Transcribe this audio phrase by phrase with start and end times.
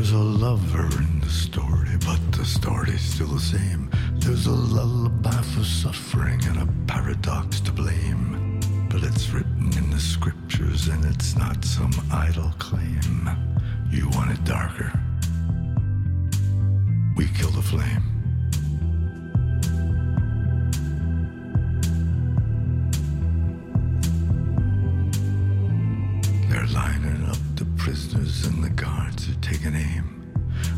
[0.00, 3.90] There's a lover in the story, but the story's still the same.
[4.14, 8.60] There's a lullaby for suffering and a paradox to blame.
[8.88, 13.28] But it's written in the scriptures and it's not some idle claim.
[13.90, 14.90] You want it darker.
[17.14, 18.04] We kill the flame.
[26.48, 27.49] They're lining up
[28.30, 30.32] prisoners and the guards are taking aim.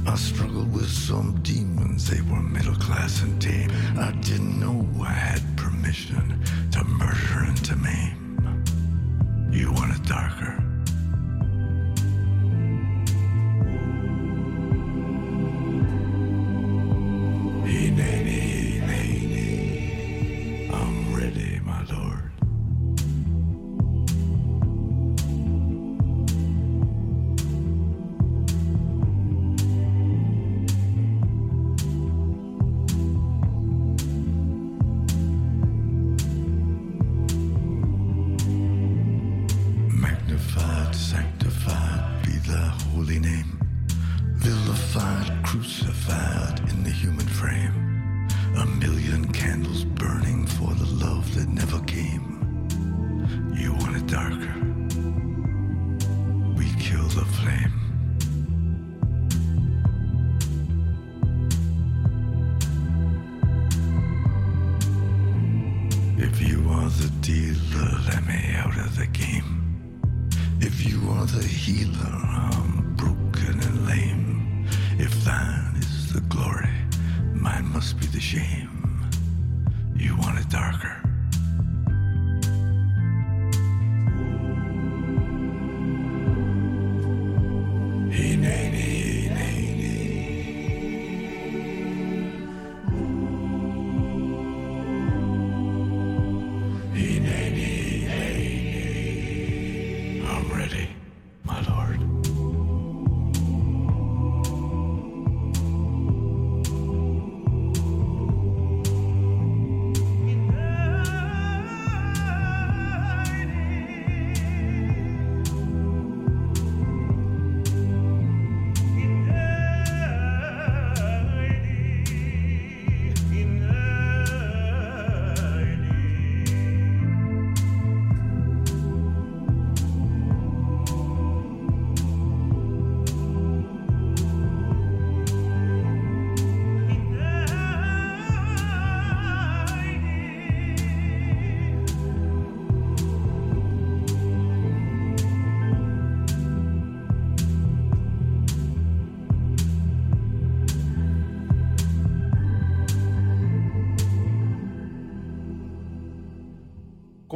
[0.06, 3.70] I struggled with some demons, they were middle class and tame.
[3.98, 6.42] I didn't know I had permission
[6.72, 8.64] to murder and to maim.
[9.50, 10.61] You want it darker?
[80.52, 81.01] Darker.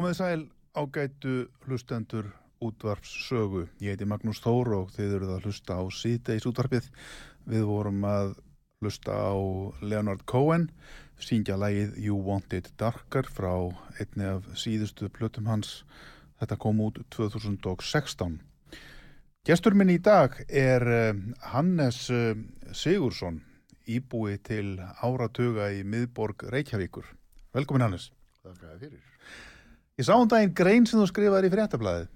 [0.06, 0.42] Komið sæl
[0.78, 1.30] ágætu
[1.66, 2.26] hlustendur
[2.62, 3.64] útvarps sögu.
[3.82, 6.84] Ég heiti Magnús Þór og þið eruð að hlusta á síðdeis útvarpið.
[7.50, 8.36] Við vorum að
[8.78, 9.34] hlusta á
[9.82, 10.68] Leonard Cohen,
[11.18, 13.50] síngja lægið You Want It Darker frá
[13.98, 15.82] einni af síðustu plötum hans.
[16.38, 18.38] Þetta kom út 2016.
[19.42, 21.18] Gestur minn í dag er eh,
[21.50, 22.38] Hannes eh,
[22.70, 23.42] Sigursson,
[23.90, 27.10] íbúi til áratuga í miðborg Reykjavíkur.
[27.58, 28.12] Velkomin Hannes.
[28.46, 29.15] Þér fyrir.
[29.96, 32.08] Ég sá um daginn grein sem þú skrifaði í fréttablaðið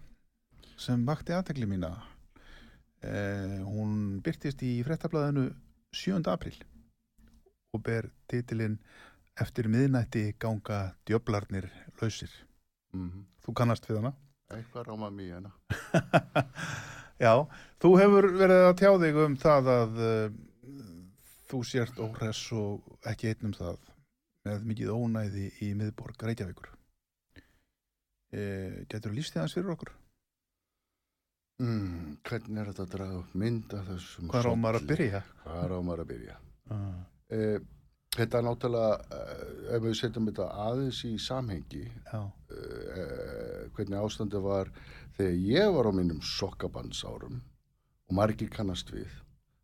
[0.81, 1.89] sem vakti aðtekli mína.
[3.01, 5.47] Eh, hún byrtist í fréttablaðinu
[5.97, 6.19] 7.
[6.29, 6.59] april
[7.73, 8.75] og ber titilinn
[9.41, 11.71] Eftir miðnætti ganga djöflarnir
[12.03, 12.29] lausir.
[12.93, 14.13] Mm Þú kannast við hana?
[14.53, 15.53] Eitthvað ráma mér hérna.
[17.25, 17.33] Já,
[17.81, 20.35] þú hefur verið að tjá þig um það að uh,
[21.49, 23.81] þú sért óhress og ekki einn um það
[24.45, 26.75] með mikið ónæði í miðborg Reykjavíkur.
[28.31, 28.43] E,
[28.89, 29.95] getur þú líst þið aðeins fyrir okkur?
[31.61, 35.23] Mm, hvernig er þetta að draga upp mynd af þessum Hvað á maður að byrja?
[35.45, 36.37] Hvað á maður að byrja?
[36.71, 37.01] Uh,
[37.31, 37.61] Eh,
[38.17, 44.73] þetta er náttúrulega, eh, ef við setjum þetta aðeins í samhengi, eh, hvernig ástandi var
[45.17, 47.41] þegar ég var á mínum sokkabandsárum
[48.09, 49.07] og margir kannast við,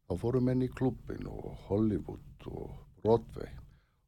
[0.07, 2.71] þá fóru menn í klubbin og Hollywood og
[3.03, 3.51] Broadway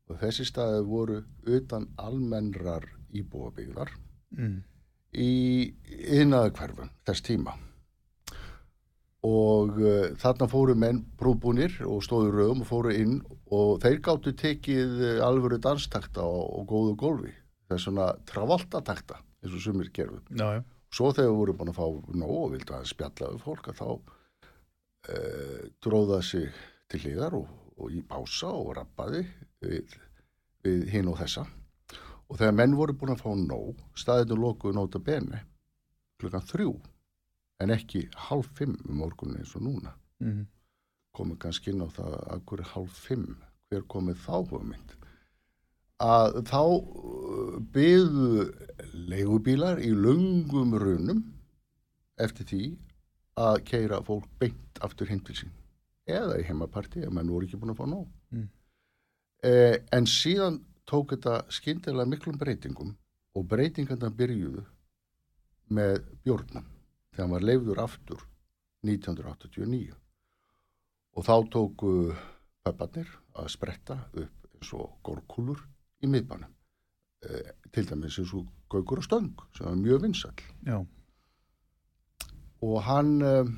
[0.09, 3.91] og þessi staði voru utan almennrar íbúabíðar
[4.37, 4.59] mm,
[5.19, 5.33] í
[6.21, 7.55] innaðu hverfum þess tíma.
[9.27, 13.19] Og uh, þarna fóru menn brúbúnir og stóðu röðum og fóru inn
[13.51, 17.35] og þeir gáttu tekið uh, alvöru danstakta og, og góðu gólfi.
[17.69, 20.23] Það er svona travoltatakta eins og sumir gerðu.
[20.39, 20.63] Já,
[20.95, 23.81] svo þegar við vorum búin að fá nóg og vildu að spjalla við fólk að
[23.83, 29.27] þá uh, dróða sig til hliðar og, og í bása og rappaði
[29.67, 29.99] við,
[30.65, 31.49] við hinn og þessa
[32.29, 35.43] og þegar menn voru búin að fá nóg staðinu lokuðu nóta bene
[36.21, 36.73] klukkan þrjú
[37.63, 39.95] en ekki hálf fimm um morgunin eins og núna.
[40.23, 40.47] Mm,
[41.17, 43.29] komið kannski inn á það að hverju hálf fimm
[43.69, 44.95] hver komið þá hugmynd?
[45.99, 48.29] Að þá uh, byðu
[49.11, 51.25] leigubílar í lungum runum
[52.23, 52.63] eftir því
[53.39, 55.51] að keira fólk beint aftur heim til sín.
[56.09, 58.07] Eða í heimaparti ef menn voru ekki búin að fá nóg.
[58.35, 58.49] Mm.
[59.47, 62.95] eh, en síðan tók þetta skyndilega miklum breytingum
[63.37, 64.65] og breytingarna byrjuðu
[65.77, 66.67] með bjórnum
[67.13, 68.25] þegar hann var leifður aftur
[68.87, 69.97] 1989
[71.19, 71.93] og þá tóku
[72.65, 75.61] pöpparnir að spretta upp eins og gorkúlur
[76.03, 76.51] í miðbænum
[77.29, 80.79] eh, til dæmis eins og gaukur og stöng sem var mjög vinsall já,
[82.63, 83.53] og hann um,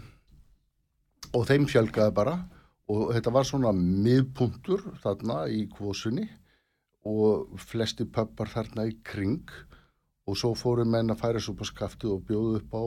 [1.37, 2.37] og þeim fjölgaði bara
[2.91, 6.27] og þetta var svona miðpuntur þarna í kvosunni
[7.09, 9.49] og flesti pöppar þarna í kring.
[10.29, 12.85] Og svo fóru menn að færa svo på skaftið og bjóðu upp á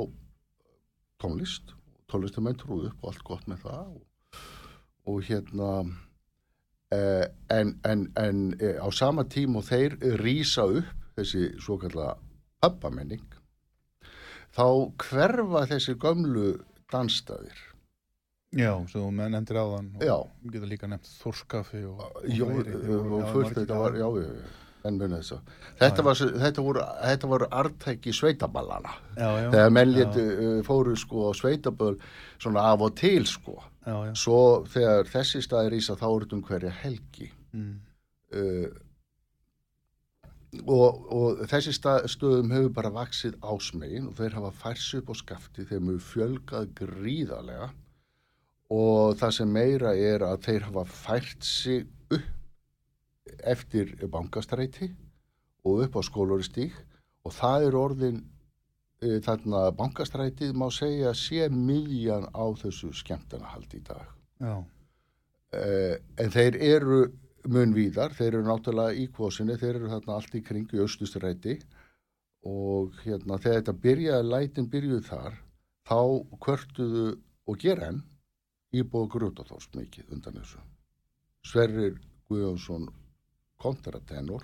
[1.24, 1.74] tónlist.
[2.12, 3.94] Tónlistamenn trúðu upp og allt gott með það.
[3.94, 4.42] Og,
[5.12, 5.70] og hérna
[6.94, 12.18] eh, en, en, en eh, á sama tím og þeir rýsa upp þessi svo kallega
[12.64, 13.26] pöppamenning
[14.54, 14.66] þá
[15.02, 16.50] hverfa þessi gömlu
[16.94, 17.58] dansstaðir.
[18.54, 20.18] Já, svo þú nefndir áðan og Já.
[20.54, 24.28] getum líka nefnt Þorskafi og, og Jó, voru- og já, fullt þetta var, já, já,
[24.28, 24.52] já,
[24.90, 25.52] en muni þess að.
[25.80, 28.94] Þetta, var, þetta, voru, þetta voru artæki sveitaballana.
[29.18, 30.26] já, já, Þegar menn létu,
[30.68, 31.98] fóru sko á sveitaböll
[32.38, 33.58] svona af og til sko.
[33.86, 37.32] já, já, Svo þegar þessi staðir ísa þá er þetta um hverja helgi.
[37.54, 37.74] mm,
[38.34, 38.66] Uh,
[40.70, 45.16] og, og þessi stað, stöðum hefur bara vaksið ásmegin og þeir hafa færsi upp á
[45.18, 47.68] skafti þeim hefur fjölgað gríðarlega
[48.74, 52.30] og það sem meira er að þeir hafa fært sig upp
[53.44, 54.90] eftir bankastræti
[55.68, 56.76] og upp á skólaristík
[57.24, 58.22] og það er orðin
[59.04, 64.08] e, þarna bankastrætið má segja sé miðjan á þessu skemmtanahald í dag.
[65.54, 67.04] Uh, en þeir eru
[67.54, 71.60] mun víðar, þeir eru náttúrulega í kvosinni, þeir eru þarna allt í kring í austustræti
[72.50, 75.38] og hérna þegar þetta byrjaði, lætin byrjuð þar
[75.88, 76.00] þá
[76.44, 77.06] kvörtuðu
[77.48, 78.02] og gera enn
[78.74, 80.60] íbúið grútaþós mikið undan þessu.
[81.46, 81.98] Sverrir
[82.30, 82.88] Guðjónsson
[83.62, 84.44] kontratenor.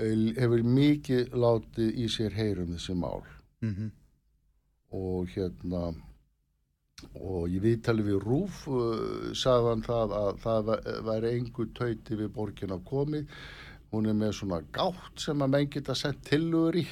[0.00, 3.22] Hefur mikið látið í sér heyrum þessi mál.
[3.60, 3.90] Mhm,
[4.96, 5.90] og hérna
[7.16, 12.32] og ég viðtali við Rúf uh, sagðan það að það væ- væri engu tauti við
[12.34, 13.28] borgina komið.
[13.90, 16.84] Hún er með svona gátt sem að menn geta sett tillögur í.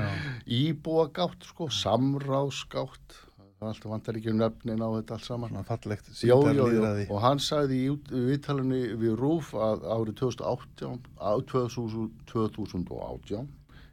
[0.64, 3.16] Íbúa gátt sko, samráðsgátt
[3.58, 5.58] það alltaf vantar ekki nöfnin á þetta allt saman.
[5.68, 11.32] Fallegt Jó, jó, jó, og hann sagði í viðtalinu við Rúf að árið 2018, á
[11.52, 13.48] 2000 2018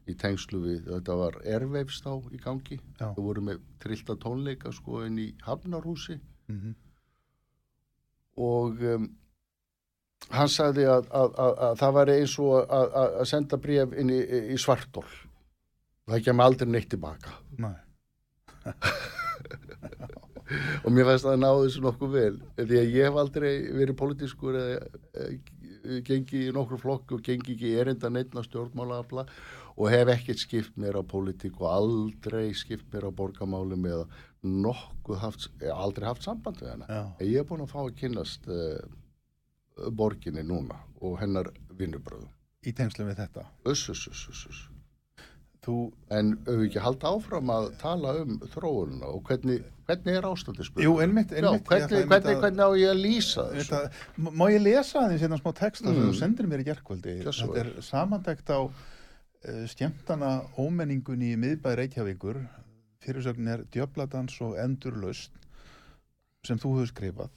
[0.10, 3.12] í tengslu við, þetta var erveifst á í gangi, Já.
[3.14, 6.20] þau voru með trillta tónleika sko inn í Hafnarhúsi.
[6.52, 6.74] Mhm.
[8.42, 9.04] og um,
[10.32, 14.20] hann sagði að, að, að, að það var eins og að, senda bréf inn í,
[14.56, 15.06] í svartól
[16.10, 17.76] það kemur aldrei neitt tilbaka Nei.
[20.84, 24.60] og mér fannst að ná þessu nokkuð vel því að ég hef aldrei verið politískur
[24.60, 24.78] eða
[25.16, 25.36] eh,
[26.06, 29.26] gengi í nokkur flokk og gengi ekki erinda neittna stjórnmálaafla
[29.78, 34.06] og hef ekkert skipt mér á politík og aldrei skipt mér á borgamálum eða
[34.42, 37.16] nokkuð haft, eh, aldrei haft samband við hana.
[37.20, 38.82] Ég er búin að fá að kynnast uh,
[39.90, 42.30] borginni núna og hennar vinnubröðum.
[42.66, 43.48] Í tengslu við þetta.
[43.66, 44.71] Uss, uss, uss, uss, uss.
[45.62, 45.74] Þú,
[46.10, 50.88] En auðvitað ekki halda áfram að tala um þróununa og hvernig, hvernig er ástandi spurning?
[50.88, 51.68] jú, einmitt, Já, einmitt.
[51.68, 53.70] ég hvernig, einmitt hvernig, að- hvernig á ég að lýsa þessu?
[53.70, 56.08] Þetta, má ég lesa aðeins hérna smá texta sem Mm.
[56.10, 56.66] þú sendir mér í
[57.38, 62.42] svo þetta er samantækt á uh, skemmtana ómenningunni í miðbæði Reykjavíkur
[63.06, 65.30] fyrirsögnin er djöfladans og endurlaust
[66.44, 67.30] sem þú hefur skrifað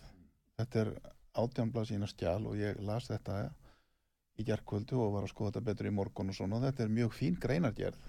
[0.59, 0.95] þetta er
[1.37, 3.51] átjánblas í eina skjál og ég las þetta
[4.41, 7.13] í gerkvöldu og var að skoða þetta betur í morgun og svona þetta er mjög
[7.13, 8.01] fín greinargerð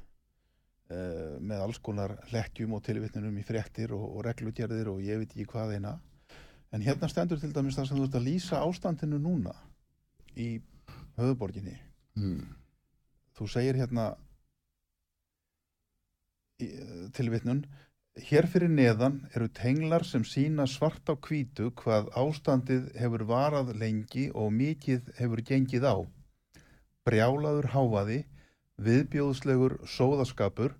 [0.91, 5.31] uh, með alls konar hlekkjum og tilvitnunum í fréttir og, og reglugerðir og ég veit
[5.31, 5.95] ekki hvað eina
[6.75, 9.53] En hérna stendur til dæmis það sem þú ert að lýsa ástandinu núna
[10.35, 10.57] í
[11.15, 11.75] höfuborginni.
[12.19, 12.41] Hmm.
[13.35, 14.09] Þú segir hérna
[16.59, 16.67] í,
[17.15, 17.61] tilvitnun,
[18.27, 24.27] hér fyrir neðan eru tenglar sem sína svart á hvítu hvað ástandið hefur varað lengi
[24.35, 25.95] og mikið hefur gengið á.
[27.07, 28.21] Brjálaður háfaði,
[28.81, 30.75] viðbjóðslegur sóðaskapur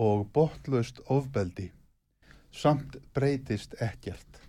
[0.00, 1.70] og botlaust ofbeldi.
[2.50, 4.40] Samt breytist ekkert.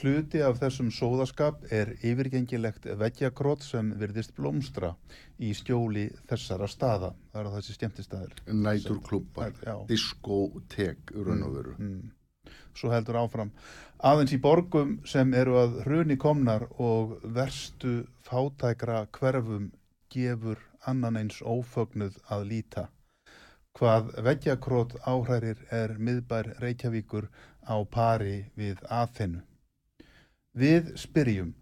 [0.00, 4.94] Hluti af þessum sóðaskap er yfirgengilegt veggjakrót sem virðist blómstra
[5.36, 7.10] í stjóli þessara staða.
[7.32, 8.32] Það eru þessi skemmtistæðir.
[8.48, 9.52] Næturklubbar,
[9.90, 11.74] diskotek, og veru.
[11.76, 12.08] Mm.
[12.72, 13.52] Svo heldur áfram.
[14.00, 19.68] Aðeins í borgum sem eru að hruni komnar og verstu fátækra hverfum
[20.08, 22.88] gefur annan eins ófögnuð að líta.
[23.78, 27.28] Hvað veggjakrót áhrærir er miðbær Reykjavíkur
[27.66, 29.42] á pari við aðþennu.
[30.52, 31.54] Við spyrjum,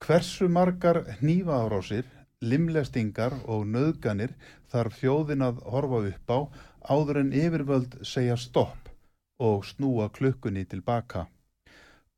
[0.00, 2.06] hversu margar hnífaárásir,
[2.40, 4.32] limlestingar og nöðganir
[4.72, 6.38] þarf þjóðin að horfa upp á
[6.94, 8.88] áður en yfirvöld segja stopp
[9.38, 11.26] og snúa klukkunni tilbaka.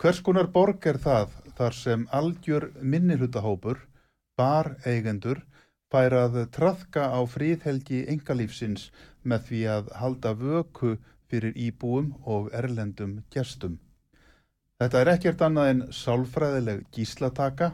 [0.01, 3.79] Hvers konar borg er það þar sem algjör minnihutahópur,
[4.37, 5.43] bar eigendur,
[5.95, 8.89] fær að traðka á fríðhelgi engalífsins
[9.23, 10.97] með því að halda vöku
[11.31, 13.77] fyrir íbúum og erlendum gestum.
[14.83, 17.69] Þetta er ekkert annað en sálfræðileg gíslataka,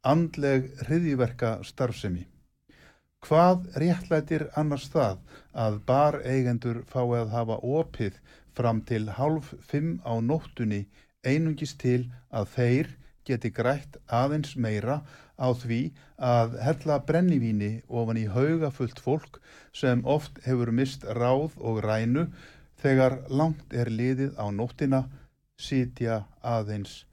[0.00, 2.24] andleg hriðiverka starfsemi.
[3.26, 5.20] Hvað réttlætir annars það
[5.52, 8.16] að bar eigendur fái að hafa opið
[8.56, 10.86] fram til hálf fimm á nóttunni
[11.20, 12.90] einungis til að þeir
[13.28, 15.02] geti grætt aðeins meira
[15.38, 15.80] á því
[16.18, 19.38] að hella brennivíni ofan í haugafullt fólk
[19.72, 22.26] sem oft hefur mist ráð og rænu
[22.82, 25.04] þegar langt er liðið á nóttina
[25.58, 27.04] sitja aðeins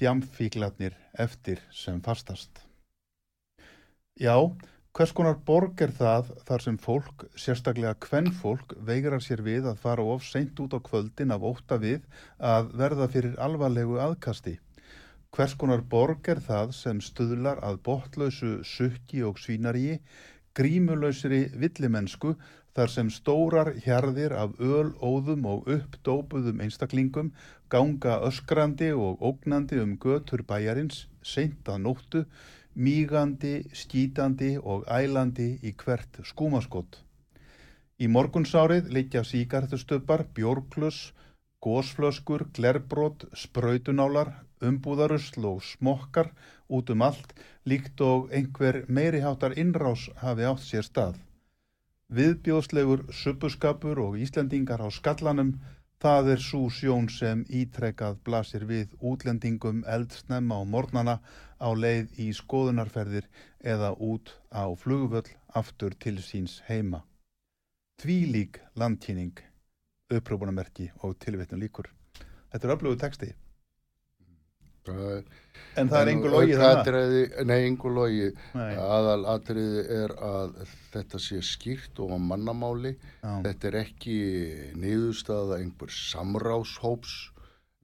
[0.00, 2.60] djamfíklarnir eftir sem fastast.
[4.16, 4.36] Já,
[4.96, 10.04] hvers konar borg er það þar sem fólk, sérstaklega kvennfólk, veigrar sér við að fara
[10.04, 12.04] of seint út á kvöldin af ótta við
[12.40, 14.56] að verða fyrir alvarlegu aðkasti.
[15.36, 19.98] Hvers konar borg er það sem stuðlar að botlausu sukki og svínaríi,
[20.56, 22.30] grímulausri villimensku
[22.78, 27.28] þar sem stórar hjarðir af öl, óðum og uppdópuðum einstaklingum
[27.68, 32.24] ganga öskrandi og ógnandi um götur bæjarins, seint að nóttu,
[32.72, 37.02] mígandi, skítandi og ælandi í hvert skúmaskott.
[38.00, 41.10] Í morgunsárið liggja síkartustöpar, bjórklus,
[41.60, 44.32] gósflöskur, glerbrót, sprautunálar,
[44.70, 46.32] umbúðarusl og smokkar
[46.68, 47.32] út um allt
[47.66, 51.16] líkt og einhver meiriháttar innrás hafi átt sér stað.
[52.16, 55.56] Viðbjóðslegur suppuskapur og Íslendingar á skallanum,
[55.98, 61.16] það er svo sjón sem ítrekkað blasir við útlendingum eldsnemma á mornana
[61.58, 63.26] á leið í skoðunarferðir
[63.58, 67.02] eða út á flugvöll aftur til síns heima.
[67.98, 69.34] Tvílík landkynning,
[70.12, 71.88] upprópunamerki og tilvitnum líkur.
[72.52, 73.32] Þetta er öflugu texti,
[74.86, 75.34] Það
[75.80, 78.28] en það er og logið atriði, Nei, einhver logi.
[78.56, 78.72] Nei.
[78.80, 80.56] Aðal atriði er að
[80.94, 82.94] þetta sé skýrt og á mannamáli.
[83.22, 83.32] Já.
[83.46, 84.18] Þetta er ekki
[84.80, 87.16] niðurstaða einhver samráshóps.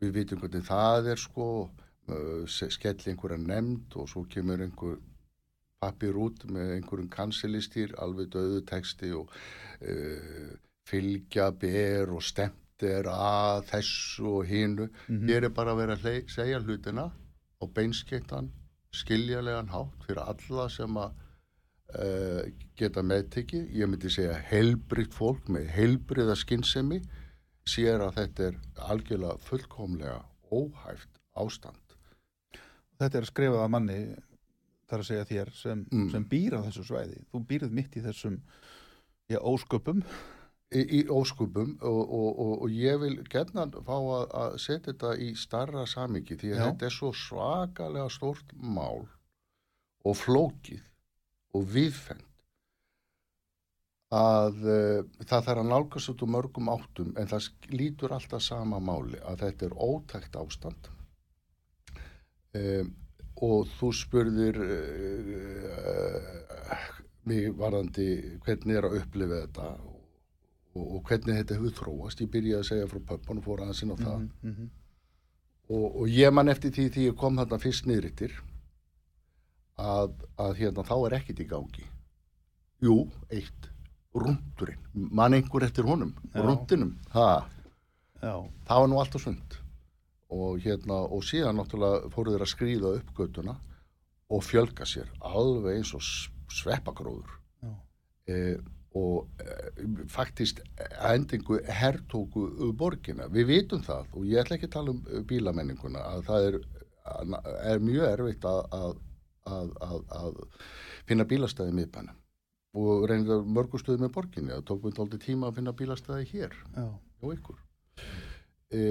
[0.02, 1.48] Við vitum hvernig það er sko,
[2.10, 4.96] uh, se- skell einhverja nefnd og svo kemur einhver
[5.82, 9.30] pappir út með einhverjum kansilistýr, alveg döðu texti og
[9.82, 10.52] uh,
[10.88, 14.88] fylgja ber og stemt er að þessu og hínu.
[15.08, 15.28] Mhm.
[15.28, 17.10] Hér er bara að vera að segja hlutina
[17.62, 18.50] og beinskettan,
[18.92, 21.12] skiljarlegan hátt fyrir alla sem að
[21.98, 22.42] uh,
[22.76, 23.70] geta meðtekið.
[23.76, 27.00] Ég myndi segja heilbritt fólk með heilbriða skinnsemi
[27.68, 28.58] sér að þetta er
[28.90, 30.18] algjörlega fullkomlega
[30.52, 31.78] óhæft ástand.
[32.98, 33.98] Þetta er skrifað af manni
[34.90, 36.10] þar að segja þér sem, Mm.
[36.10, 37.22] sem býr á þessu svæði.
[37.32, 38.40] Þú býrð mitt í þessum
[39.30, 40.02] já, ósköpum.
[40.72, 45.14] Í, í óskupum og, og, og, og ég vil gerna fá að, að setja þetta
[45.20, 46.64] í starra samingi því að Já.
[46.64, 49.06] þetta er svo svakalega stórt mál
[50.02, 50.82] og flókið
[51.56, 52.28] og viðfend
[54.12, 58.80] að uh, það þarf að nálgast út úr mörgum áttum en það lítur alltaf sama
[58.82, 60.90] máli að þetta er ótækt ástand
[62.58, 62.90] um,
[63.42, 66.26] og þú spurðir uh,
[67.28, 68.08] mig varðandi
[68.44, 69.66] hvernig er að upplifa þetta
[70.74, 72.22] og, og hvernig þetta hefur þróast.
[72.24, 74.18] Ég byrjaði að segja frá pöppan og fór aðeins inn á það.
[74.20, 74.70] Mm -hmm.
[75.68, 78.38] og, og ég man eftir því því ég kom þarna fyrst niðrittir
[79.78, 81.86] að, að hérna þá er ekkit í gangi.
[82.82, 82.96] Jú,
[83.30, 83.68] eitt
[84.12, 87.48] rúndurinn, man einhver eftir honum rúndinum, ha,
[88.22, 88.38] Já,
[88.68, 89.54] það var nú allt og sund
[90.32, 93.56] og hérna, og síðan náttúrulega fóru þeir að skrýða upp göttuna
[94.32, 96.04] og fjölga sér alveg eins og
[96.52, 97.34] sveppagróður.
[97.60, 97.72] Já,
[98.32, 98.56] eh,
[98.98, 103.28] og eh, faktist að endingu hertóku borgina.
[103.32, 106.58] Við vitum það og ég ætla ekki að tala um eh, bílamenninguna að það er,
[107.72, 108.98] er mjög erfitt að, að,
[109.56, 110.42] að, að, að
[111.08, 112.18] finna bílastæði miðbænum.
[112.82, 116.54] Og reynir mörgu stöðu með borginni það tók við tóldi tíma að finna bílastæði hér
[116.76, 116.86] já,
[117.20, 117.58] hjá ykkur.
[118.72, 118.84] E,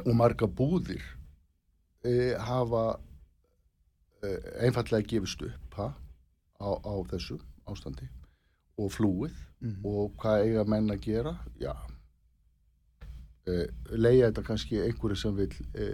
[0.00, 1.04] og marga búðir
[2.00, 2.86] e, hafa
[4.24, 4.32] e,
[4.64, 5.90] einfallega gefist upp ha,
[6.56, 7.36] á, á þessu
[7.68, 8.08] ástandi
[8.78, 9.86] og flúið Mhm.
[9.88, 11.72] og hvað eiga menn að gera já
[13.46, 15.86] e, leiða þetta kannski einhverju sem vil e,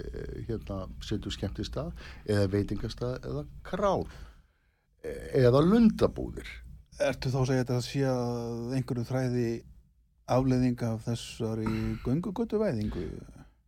[0.49, 1.93] hérna setja skemmtistað
[2.27, 4.03] eða veitingastað eða král
[5.05, 5.13] e,
[5.45, 6.49] eða lundabúðir
[7.03, 9.47] Ertu þá að segja þetta að sé að einhverju þræði
[10.33, 11.71] afleðing af þessari
[12.05, 13.07] göngugötu væðingu?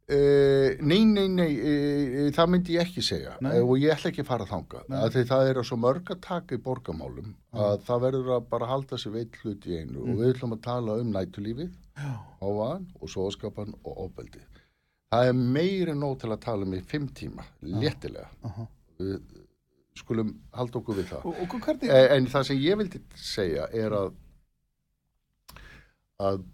[0.04, 3.38] Uh, nei, nei, nei, uh, það myndi ég ekki segja.
[3.40, 4.98] Uh, og ég ætla ekki að fara þanga Nei.
[5.00, 8.98] að það eru svo mörg að taka í borgamálum að það verður að bara halda
[9.00, 12.10] sér veit hlut í einu og við ætlum að tala um nætulífið, Já,
[12.44, 14.44] ávaðan og sóðskapan og ofbeldi
[15.14, 18.28] það er meiri nóg til að tala um í fimm tíma, léttilega.
[18.48, 18.66] Aha.
[18.98, 19.16] við
[19.94, 21.26] skulum halda okkur við það.
[21.30, 24.12] Og, og en það sem ég vildi segja er að
[26.24, 26.44] að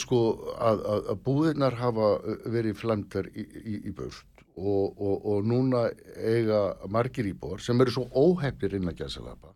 [0.00, 0.18] sko
[0.60, 5.46] að, að, að búðirnar hafa eh, verið flæmdar í, í, í börst og, og, og
[5.48, 6.60] núna eiga
[6.92, 9.54] margir íbúar sem eru svo óhefnir innan gæsalapa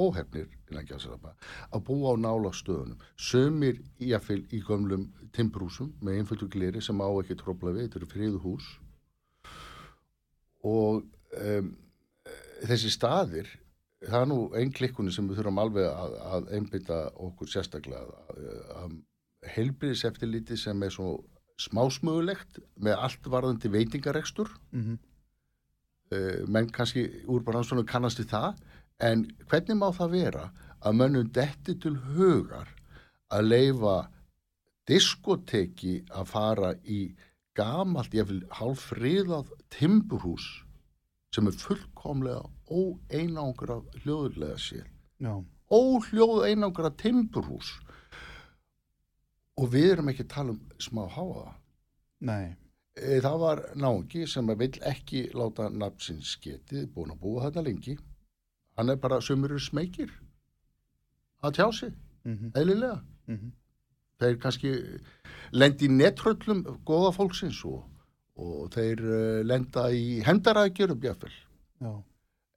[0.00, 1.34] óhefnir innan gæsalapa
[1.72, 3.00] að búa á nála stöðunum.
[3.16, 8.10] Sömur jáfnvel í gömlum timbrúsum með einföldu gleri sem á ekki trópla við, þetta eru
[8.12, 8.68] friðu hús.
[10.66, 11.02] Og
[11.40, 11.72] um,
[12.68, 13.50] þessi staðir
[14.06, 18.00] það er nú einn klikkunni sem við þurfum alveg að, að einbytta okkur sérstaklega
[18.32, 18.48] að,
[18.80, 18.96] að
[19.54, 21.12] heilbriðis eftirliti sem er svo
[21.60, 24.52] smásmögulegt með allt varðandi veitingarekstur.
[24.72, 24.98] Mm
[26.14, 28.62] uh, menn kannski úr bara hans kannast við það
[29.10, 30.46] en hvernig má það vera
[30.80, 32.70] að mönnum detti til hugar
[33.30, 33.96] að leifa
[34.88, 37.14] diskoteki að fara í
[37.54, 40.64] gamalt, ég vil hálfriðað timburhús
[41.34, 44.86] sem er fullkomlega óeinangra hljóðulega sér
[45.20, 45.34] Já,
[45.70, 47.74] óhljóð einangra timburhús.
[49.60, 51.52] Og við erum ekki að tala um smá háaða
[52.24, 52.56] nei,
[53.00, 57.96] E, Það var náungi sem vil ekki láta nafnsins getið, búin að búa þetta lengi.
[58.76, 60.10] Hann er bara sömur smekir
[61.44, 63.00] að tjá sig, mm eðlilega.
[63.26, 63.52] -hmm.
[64.20, 64.70] Þeir kannski
[65.52, 67.84] lendi í netröllum góða fólksins og,
[68.36, 71.32] og þeir uh, lenda í hendarækjurum jafnvel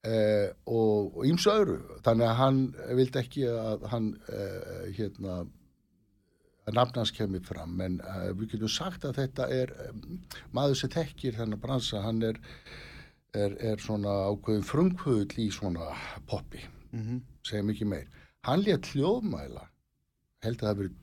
[0.08, 1.78] uh, og, ímsu öðru.
[2.06, 2.62] Þannig að hann
[3.00, 5.44] vildi ekki að hann uh, hérna
[6.64, 7.76] að nafnans kemur fram.
[7.84, 10.18] En uh, við getum sagt að þetta er um,
[10.56, 12.40] maður sem þekkir þennan bransa hann er,
[13.36, 15.92] er, er svona ákveðin frumkvöðl í svona
[16.30, 16.64] poppi,
[16.96, 18.08] mm segjum ekki meir.
[18.48, 19.66] Hann létt hljóðmæla
[20.46, 21.00] held að það verið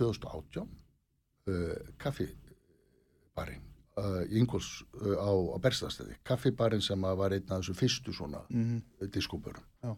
[0.00, 3.67] 2018 uh, kaffibarinn
[3.98, 4.68] uh, í Ingóls
[5.02, 9.10] uh, á, á Berstastæði kaffibarinn sem var einn af þessu fyrstu svona -hmm.
[9.14, 9.96] diskóburum Já.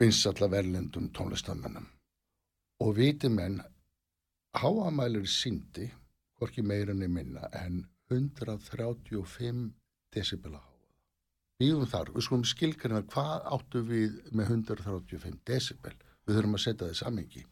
[0.00, 1.86] vinsalla verlendum tónlistamennum
[2.80, 3.60] og viti menn
[4.54, 5.90] háamælir síndi
[6.38, 9.70] hvorki meira enn minna en 135
[10.12, 10.70] decibela háa
[11.60, 15.92] býðum þar, við skulum skilkarina hvað áttu við með 135 decibel,
[16.24, 17.42] við þurfum að setja það í samengi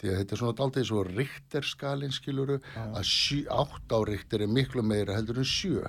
[0.00, 3.12] því að þetta er svona daldið svo ríkterskalin skiluru að
[3.58, 5.84] 8 á ríkter er miklu meira heldur en 7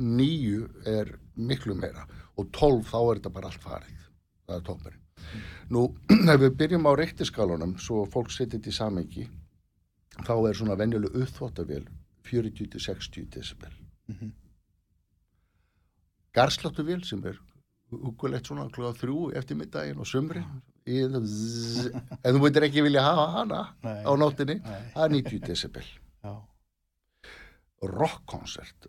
[0.00, 4.04] 9 er miklu meira og 12 þá er þetta bara allt farið.
[4.46, 5.02] Það er toppurinn.
[5.70, 5.82] Nú
[6.32, 9.26] ef við byrjum á ríkterskalunum svo fólk setja þetta í samengi
[10.24, 11.84] þá er svona venjuleg uppþvottavél
[12.26, 13.72] 40-60 decibel
[16.36, 17.38] garsláttuvél sem er
[17.90, 20.06] hugulegt svona klúða þrjú eftir middaginn og
[21.26, 21.90] zzz,
[22.24, 24.00] en þú veitir ekki vilja hafa hana Nei.
[24.06, 25.88] á nóttinni það er 90 decibel
[27.80, 28.88] rockkoncert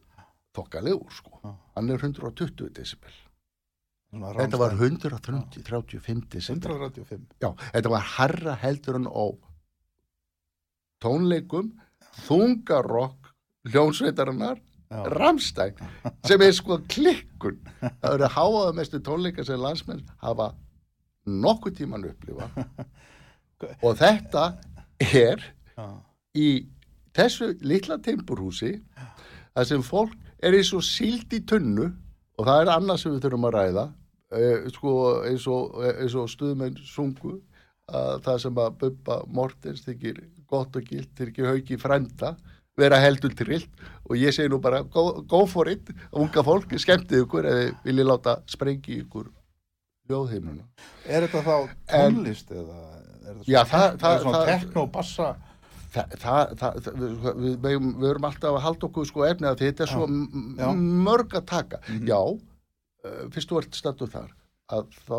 [0.56, 1.52] þokkalegur sko, Já.
[1.78, 3.14] hann er 120 decibel
[4.12, 5.14] þetta var Rammstein.
[5.16, 9.26] 130, 35 decibel 135 já, þetta var harra heldur en á
[11.02, 11.72] tónleikum
[12.28, 13.32] þungarokk
[13.72, 14.60] hljónsveitarinnar
[14.92, 15.04] Já.
[15.16, 15.78] Ramstein
[16.28, 17.62] sem er sko klikkun.
[17.80, 20.52] Það eru háaða mestu tónleika sem landsmenn hafa
[21.26, 22.50] nokkuð tíman upplifa
[23.86, 24.46] og þetta
[25.00, 25.44] er
[26.36, 26.50] í
[27.16, 28.74] þessu litla timburhúsi
[29.54, 31.88] þar sem fólk er eins og síld í tunnu
[32.40, 33.88] og það er annað sem við þurfum að ræða.
[34.32, 34.94] Eh, sko
[35.28, 37.38] eins og, eins og stuðmenn sungu
[37.92, 42.36] að það sem að Bubba Mortens þykir gott og gilt þykir hauki frenda
[42.80, 43.70] vera heldur trillt
[44.10, 48.08] og ég segi nú bara go, go for it, unga fólk skemmtið ykkur eða viljið
[48.10, 49.30] láta sprengi ykkur
[50.10, 50.66] ljóðheimuna
[51.08, 51.56] Er þetta þá
[52.00, 52.80] En- tónlist eða
[53.22, 55.30] er þetta Já, svona, það- er það- svona það- tekno, bassa?
[55.92, 56.94] Þa, það, það, það,
[57.44, 61.34] við, við, erum alltaf að halda okkur sko efni að þetta er svo Já, mörg
[61.36, 61.80] að taka.
[61.90, 62.06] Mhm.
[62.08, 64.30] Já, uh, fyrst þú ert stattur þar,
[64.72, 65.18] að þá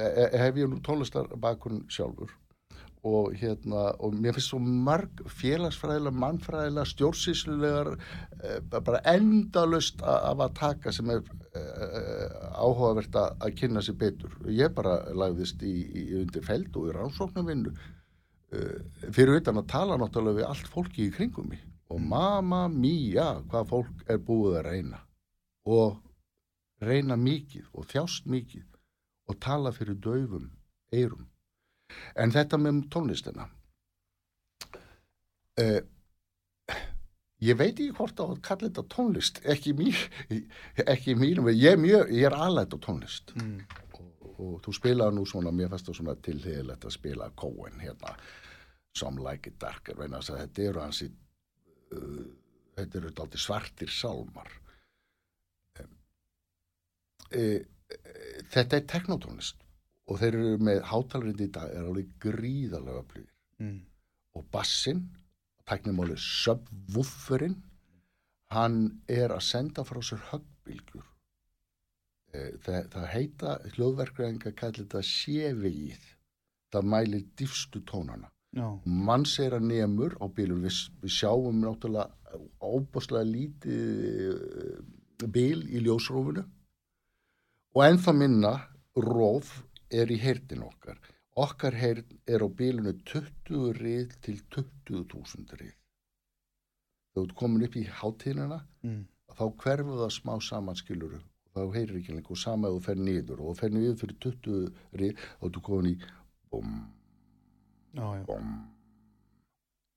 [0.00, 2.30] e, e, hef ég nú tónlistarbakurinn sjálfur
[3.04, 7.90] og hérna, og mér finnst svo marg félagsfræðilega, mannfræðilega, stjórnsýslulegar,
[8.40, 11.20] e, bara endalust af að taka sem er
[11.52, 11.64] e,
[12.56, 14.38] áhugavert að, kynna sér betur.
[14.48, 18.78] Ég bara lagðist í, í undir feld og í rannsóknarvinnu uh,
[19.12, 21.60] fyrir utan að tala náttúrulega við allt fólki í kringum mig.
[21.92, 25.02] Og mamma mía hvað fólk er búið að reyna.
[25.68, 26.00] Og
[26.80, 28.64] reyna mikið og þjást mikið
[29.28, 30.48] og tala fyrir döfum
[30.92, 31.28] eirum
[32.14, 33.48] en þetta með tónlistina.
[35.60, 35.80] Uh,
[37.44, 39.94] ég veit ekki hvort að kalla þetta tónlist ekki mín
[40.94, 43.34] ekki mínum, ég ég er alætt á tónlist.
[43.38, 43.60] Mm.
[43.94, 48.16] og, og þú spilaði nú svona, mér fannst það svona tilhegilegt að spila Cohen hérna
[48.94, 51.10] Some Like It að þetta eru hansi
[51.94, 52.24] uh,
[52.78, 54.50] þetta eru daldi svartir sálmar.
[57.34, 57.44] E, e,
[58.52, 59.63] þetta er teknotónist
[60.10, 63.30] og þeir eru með hátalarindi í dag er alveg gríðarlega öflugir
[63.62, 63.84] Mm.
[64.34, 65.04] og bassinn
[65.68, 67.54] tæknimáli subwooferinn
[68.50, 71.04] hann er að senda frá sér höggbylgjur.
[72.34, 76.04] Eh, það, það heita hljóðverkræðinga kallir þetta sévegið.
[76.74, 78.28] Það mælir dýfstu tónana.
[78.54, 80.62] Já, mannsera nemur á bílum.
[80.66, 82.10] Við, við sjáum náttúrulega
[82.58, 86.42] óbúslega lítið eh, bíl í ljósrófinu
[87.74, 88.52] og ennþá minna
[88.98, 90.98] róf er í heyrtin okkar.
[91.34, 95.74] Okkar heyrn er á bílunu 20 rið til 20.000 rið.
[97.14, 99.00] Þú ert komin upp í hátíðina mm.
[99.34, 102.38] þá hverfu það smá samanskiluru og þá heyrir ekki lengur.
[102.38, 105.96] Sama þú fer niður og þú fer niður fyrir 20 rið þá ertu komin í
[106.50, 106.76] bum,
[107.98, 108.06] já.
[108.28, 108.54] bum,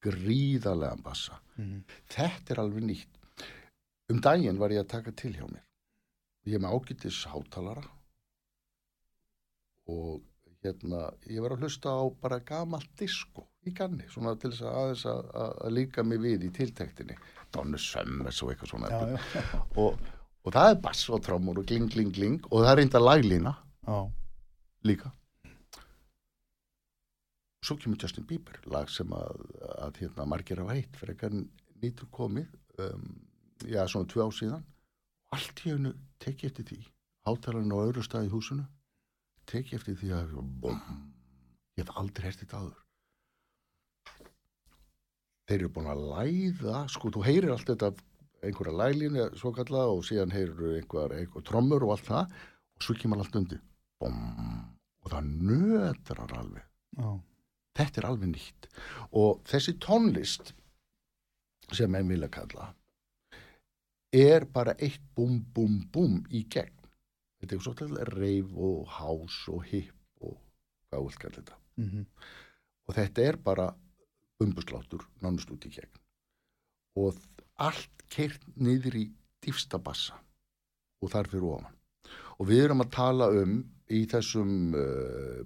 [0.05, 1.37] gríðarlegan bassa.
[1.57, 1.83] Mm.
[2.13, 3.21] þetta er alveg nýtt.
[4.09, 5.65] Um daginn var ég að taka til hjá mér.
[6.47, 7.83] Ég er með ágætis hátalara
[9.87, 10.21] og
[10.65, 14.77] hérna ég var að hlusta á bara gamalt disko í ganni, svona til þess að
[14.81, 17.17] aðeins að, að, að líka mig við í tiltektinni.
[17.53, 18.89] Donnu Sömmers og eitthvað svona.
[18.91, 19.59] Já, já.
[19.83, 19.99] og,
[20.43, 22.39] og það er bass og trómur og gling, gling, gling.
[22.51, 23.53] Og það er reynda laglína.
[23.87, 23.99] Já.
[24.87, 25.11] líka.
[27.63, 29.39] Svo kemur Justin Bieber lag sem að,
[29.83, 31.41] að hérna, margir hafa heitt fyrir ekki
[31.81, 32.51] nýtur komið
[32.83, 33.07] um,
[33.67, 34.63] já, svona tvö ár síðan.
[35.27, 35.91] Og allt í hennu
[36.23, 36.79] teki eftir því.
[37.27, 38.63] Hátalarinn á öðru stað í húsinu
[39.47, 40.77] teki eftir því að bom,
[41.77, 42.83] ég hef aldrei hert þetta áður.
[45.47, 47.93] Þeir eru búin að læða sko, þú heyrir allt þetta
[48.43, 52.35] einhverja læglínu svo kallað og síðan heyrir einhver, einhver trommur og allt það
[52.77, 53.61] og svo kemur allt undir.
[54.01, 54.19] Bom,
[55.03, 56.65] og það nötrar alveg.
[56.97, 57.09] Já.
[57.77, 58.67] þetta er alveg nýtt.
[59.13, 60.53] Og þessi tónlist
[61.75, 62.71] sem ég vilja kalla
[64.15, 66.76] er bara eitt búm búm búm í gegn
[67.41, 70.37] þetta er svo til reif og hás og hip og
[70.89, 71.61] hvað vil kalla þetta.
[71.77, 72.05] Mm
[72.87, 73.67] og þetta er bara
[74.39, 76.01] umbusláttur nánust út í gegn.
[77.03, 77.17] Og
[77.59, 79.05] allt keirt niður í
[79.43, 80.15] dýfsta bassa
[81.03, 81.73] og þar fyrir ofan.
[82.39, 83.57] Og við erum að tala um
[83.91, 85.41] í þessum uh,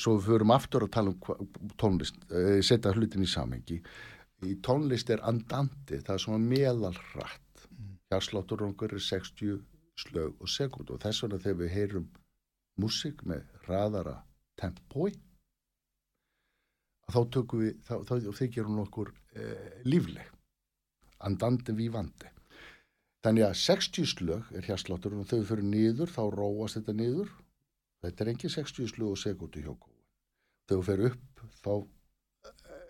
[0.00, 3.78] svo við förum aftur að tala um tónlist, uh, setja hlutin í samengi
[4.46, 7.92] í tónlist er andandi það er svona meðalrætt mm.
[8.10, 9.60] hjarslátturungur er 60
[9.98, 12.08] slög og sekund og þess vegna þegar við heyrum
[12.80, 14.16] músík með hraðara
[14.60, 15.12] tempói
[17.12, 20.28] þá tökum við þá, þá, þykir hún okkur eh, lífleg.
[21.22, 22.30] Andandi vívandi.
[23.22, 27.34] Þannig að 60 slög er hjarsláttur og þegar við fyrir niður þá róast þetta niður.
[28.02, 29.74] Þetta er engin 60 slög og sekundu hjá
[30.66, 31.72] þegar við fyrir upp þá
[32.48, 32.88] eh,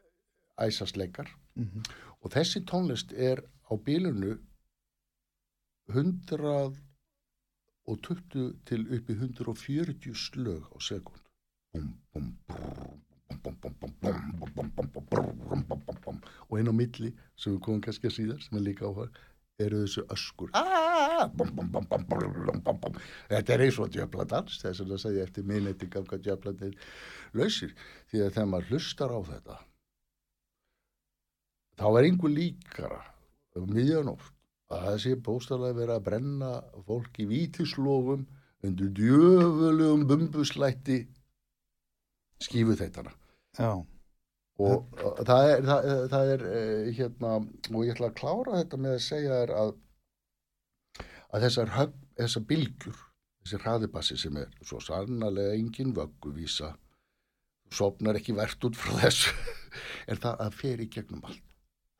[0.68, 1.32] æsast leikar.
[1.52, 1.82] Mhm.
[2.24, 4.38] og þessi tónlist er á bílunu
[5.92, 6.78] 100
[7.90, 11.22] og töktu til uppi 140 slög á sekund.
[16.48, 19.18] Og einn á milli, sem við komum kannski að síðar, sem er líka áhverð,
[19.62, 20.50] eru þessu öskur.
[23.32, 26.76] Þetta er eins og djöfladans, þess að það segja eftir minneting af hvað djöfladans
[27.38, 27.74] lausir.
[28.10, 29.58] Því að þegar maður hlustar á þetta,
[31.80, 33.02] þá er einhver líkara,
[33.56, 34.32] mjög nótt,
[34.72, 36.52] það sé bóstalega verið að brenna
[36.86, 38.26] fólk í vítislofum
[38.62, 40.98] undir djöfulegum bumbuslætti
[42.42, 43.12] skífu þeitana
[43.58, 43.72] Já,
[44.62, 47.32] og uh, það er, það, það er uh, hérna,
[47.72, 49.72] og ég ætla að klára þetta með að segja þér að
[51.32, 51.74] að þessar,
[52.20, 53.02] þessar bylgjur
[53.42, 56.74] þessi hraðibassi sem er svo sannarlega engin vögguvísa
[57.72, 59.32] sopnar ekki verðt út frá þessu
[60.10, 61.44] er það að fer í gegnum allt.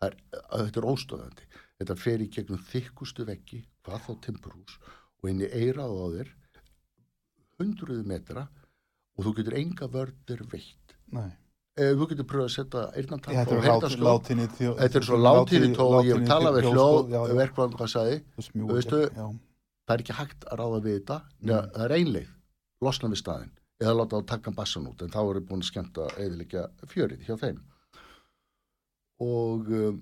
[0.02, 0.16] Það er,
[0.52, 1.48] þetta er óstöðandi
[1.82, 4.78] þetta fer í gegnum þykkustu veggi hvað þá timburhús
[5.22, 6.32] og inn í eirað á þér
[7.60, 8.48] hundruðu metra
[9.16, 10.96] og þú getur enga vörður veitt.
[11.12, 11.30] Nei.
[11.80, 14.04] Eh, þú getur pröfað að setja heyrnarskjól.
[14.04, 18.18] látinni þjó Þetta er svo látíði tó og ég tala við hljóð verkvæðan hvað sagði
[19.82, 21.18] það er ekki hægt að ráða við þetta.
[21.40, 22.30] Njá, það er einleið,
[22.84, 23.52] losna við staðinn.
[23.82, 27.34] Eða láta þá taka bassan út en þá eru búin að skemmta eðilegja fjörið hjá
[27.40, 27.58] þeim.
[29.22, 29.98] Og um,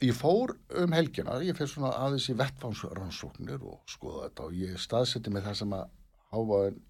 [0.00, 4.80] ég fór um helgina ég fyrir svona aðeins í vettvánsrannsóknir og skoða þetta og ég
[4.80, 5.86] staðsetti með það sem að
[6.32, 6.80] hávaðin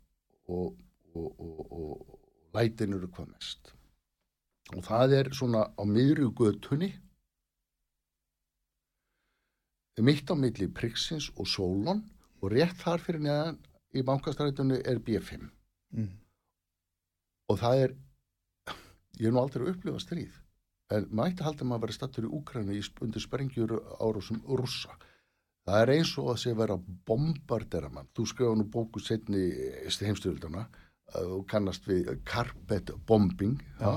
[0.51, 0.79] og,
[1.15, 2.17] og, og, og,
[2.55, 3.73] lætin eru hvað mest.
[4.75, 6.91] Og það er svona á miðri götunni.
[10.01, 12.01] Mitt á milli Priksins og Solon
[12.41, 13.59] og rétt þar fyrir neðan
[13.93, 15.43] í bankastrætunni er B5
[15.93, 16.13] mm.
[17.51, 17.95] og það er
[19.21, 20.40] ég er nú aldrei að upplifa stríð
[20.91, 22.29] en maður ætti að halda að maður verið stattur
[22.75, 24.97] í sp- undir sprengjur árásum rússa?
[25.69, 26.77] Það er eins og að sé vera
[27.07, 29.45] bombardera mann þú skrifa nú bóku setni
[29.87, 30.67] heimstyrildana
[31.21, 33.97] og kannast við carpet bombing ja.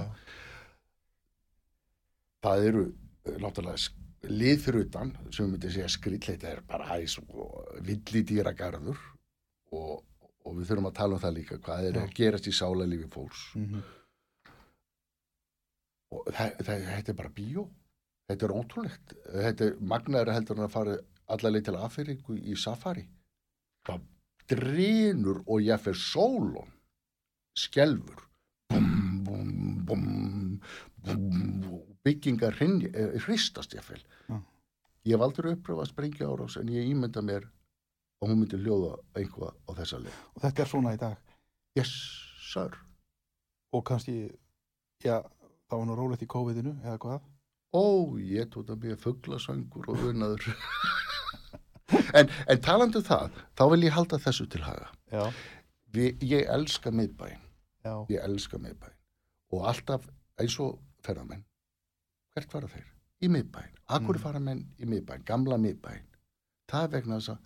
[2.44, 6.88] það eru eh, náttúrulega lið fyrir utan sem við myndum segja skrill þetta er bara
[6.94, 9.02] hæs og villi dýragarður
[9.76, 10.04] og,
[10.46, 12.04] og við þurfum að tala um það líka hvað er Já.
[12.04, 13.44] að gerast í sálarlífi fólks.
[13.58, 13.84] Mm
[16.14, 17.66] og það, það, þetta er bara bíó.
[18.30, 19.16] Þetta er ótrúlegt.
[19.34, 20.98] Þetta er magnaður heldur en að fara
[21.34, 23.04] allarleið til Afríku í safari.
[23.88, 24.06] Það
[24.54, 26.72] drínur og ég fyrir sólun
[27.58, 28.24] skelfur
[28.74, 30.60] bum, bum,
[31.06, 31.28] bum,
[32.04, 34.40] byggingar eh, hristast ég fyrir Já.
[35.06, 37.48] ég hef aldrei uppröfað að sprengja árás en ég ímynda mér
[38.24, 40.20] að hún myndi hljóða einhvað á þessa leið.
[40.36, 41.34] Og þetta er svona í dag?
[41.78, 41.94] Yes
[42.44, 42.76] sir.
[43.74, 44.30] Og kannski,
[45.04, 45.18] já,
[45.74, 47.22] það var nú rólegt í COVID-inu eða hvað
[47.74, 47.84] Ó,
[48.22, 50.44] ég tók það mjög fugglasöngur og unaður.
[52.20, 54.92] en, en talandi um það, þá vil ég halda þessu til haga.
[55.94, 57.42] Vi, ég elska miðbæinn,
[57.86, 58.94] já, ég elska miðbæinn.
[59.58, 60.06] Og alltaf
[60.42, 61.42] eins og ferðamenn,
[62.38, 62.86] hvert fara þeir?
[63.26, 63.74] Í miðbæinn.
[63.90, 64.22] Akkur Mm.
[64.22, 66.06] fara menn í miðbæinn, gamla miðbæinn.
[66.70, 67.42] Það er vegna þess að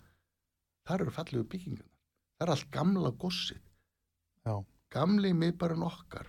[0.88, 1.94] þar eru fallegu byggingarnar.
[2.38, 3.64] Það er allt gamla gossið.
[4.44, 6.28] já, Gamli miðbærin okkar,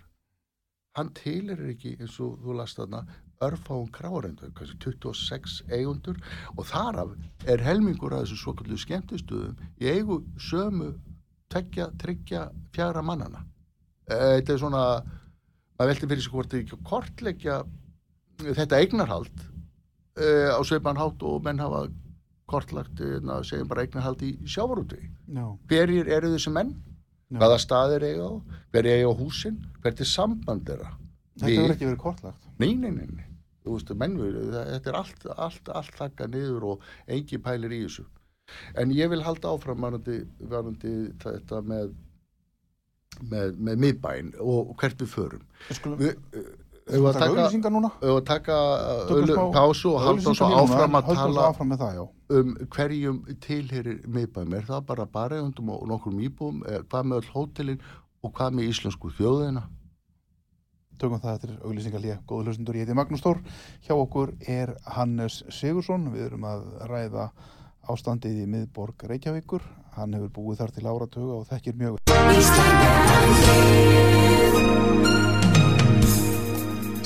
[0.99, 3.03] hann tilir ekki eins og þú last þarna
[3.43, 6.17] örfáum krárendur, kannski 26 eigundur
[6.57, 7.13] og þar af
[7.47, 10.91] er helmingur að þessu svokallu skemmtistuðum í eigu sömu
[11.49, 13.45] tekja, tryggja, fjara mannana
[14.09, 14.83] Eh, þetta er svona
[15.77, 17.57] maður velti fyrir sig hvort þið ekki kortleggja
[18.39, 21.83] þetta eignarhald uh, á sveipan hátt og menn hafa
[22.49, 26.71] kortlagt, uh, segjum bara eignarhald í sjávarúti já, hverjir eru þessi menn
[27.29, 27.37] Já.
[27.37, 28.33] hvaða staðir eiga á,
[28.73, 29.57] hverjir eiga á húsin?
[29.83, 30.91] Hvert er samband þeirra?
[31.39, 32.47] Þetta verður ekki verið kortlagt.
[32.59, 33.25] Nei, nei, nei, nei.
[33.63, 37.83] Þú veist, menn, við- þetta er allt, allt, allt þakka niður og engi pælir í
[37.85, 38.05] þessu.
[38.81, 41.91] En ég vil halda áfram varandi, varandi þetta með
[43.29, 45.41] með, með miðbæn og hvert við förum.
[45.75, 46.43] Skulum, við,
[46.89, 47.91] uh, að taka auðlýsingar núna?
[48.01, 48.59] ef að taka
[49.09, 52.05] smá pásu og halda svo áfram að tala áfram með það, já.
[52.39, 54.55] um hverjum tilherir miðbæm.
[54.59, 57.83] Er það bara barægundum og nokkrum íbúum, eh, hvað með öll hótelin
[58.23, 59.67] og hvað með íslensku þjóðina?
[60.99, 63.39] tökum það eftir auglýsingalíja, góðu hlustundur, ég heiti Magnús Þór,
[63.85, 67.25] hjá okkur er Hannes Sigursson, við erum að ræða
[67.89, 69.63] ástandið í miðborg Reykjavíkur,
[69.95, 71.93] hann hefur búið þar til áratuga og þekkir mjög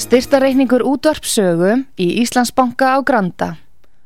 [0.04, 3.56] Styrtareikningur útvarpsögu í Íslandsbanka á Granda.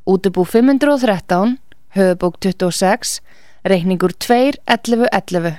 [0.05, 1.57] Útubú 513,
[1.97, 3.21] höfubók 26,
[3.65, 5.57] reikningur 2.11.11.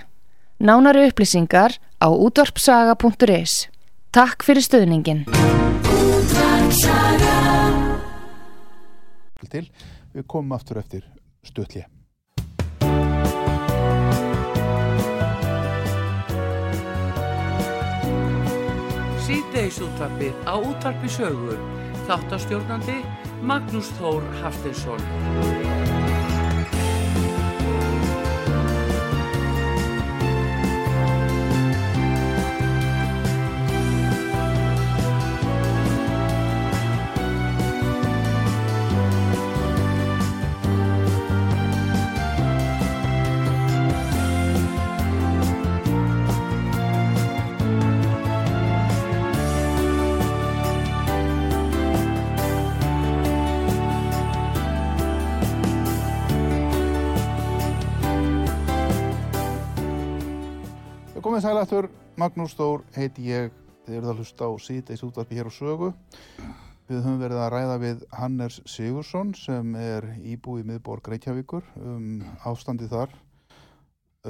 [0.62, 3.66] Nánari upplýsingar á útvarpsaga.is.
[4.14, 5.26] Takk fyrir stöðningin.
[9.50, 9.66] til.
[10.14, 11.02] Við komum aftur eftir
[11.42, 11.97] stöðlið.
[19.68, 21.58] Síðdeis útvarpið á útvarpi sögu.
[22.08, 23.02] Þáttastjórnandi
[23.44, 25.67] Magnús Þór Haftinsson.
[61.38, 61.86] Komum sælættur,
[62.18, 63.52] Magnús Þór heiti ég,
[63.86, 65.90] þið eruð að hlusta á síðdeis útvarpi hér á sögu.
[66.88, 72.90] Við höfum verið að ræða við Hannes Sigursson sem er íbúi miðborg Reykjavíkur um ástandið
[72.90, 73.14] þar,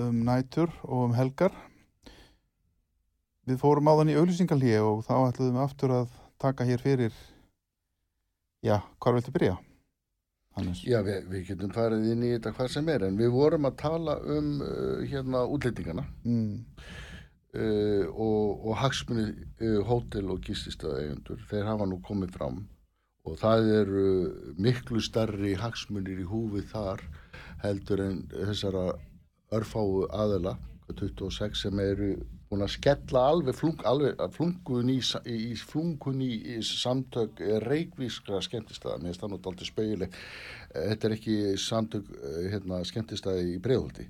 [0.02, 1.56] um nætur og um helgar.
[3.48, 7.16] Við fórum á þann í auðlýsingalíu og þá ætluðum við aftur að taka hér fyrir,
[8.60, 9.56] já, hvar viltu byrja?
[10.58, 10.84] Hannes.
[10.86, 13.76] Já, við, við getum farið inn í þetta hvað sem er, en við vorum að
[13.82, 16.04] tala um uh, hérna útlendingana.
[16.24, 16.88] Mm,
[17.58, 22.62] uh, og, og hagsmunni uh, hótel og gististöða eigendur, þeir hafa nú komið fram.
[23.28, 24.08] Og það eru
[24.56, 27.02] miklu starri hagsmunir í húfi þar
[27.62, 28.86] heldur en þessara
[29.52, 30.56] örfáu aðela
[30.88, 32.14] 26 sem eru
[32.48, 39.00] búin að skella alveg, flung, alveg flungun, í, í, flungun í, í samtök reikvískra skemmtistæða,
[39.02, 40.22] mér finnst það nú dálítið spauðileg
[40.74, 44.08] þetta er ekki samtök eh, hérna, skemmtistæði í breiðhaldi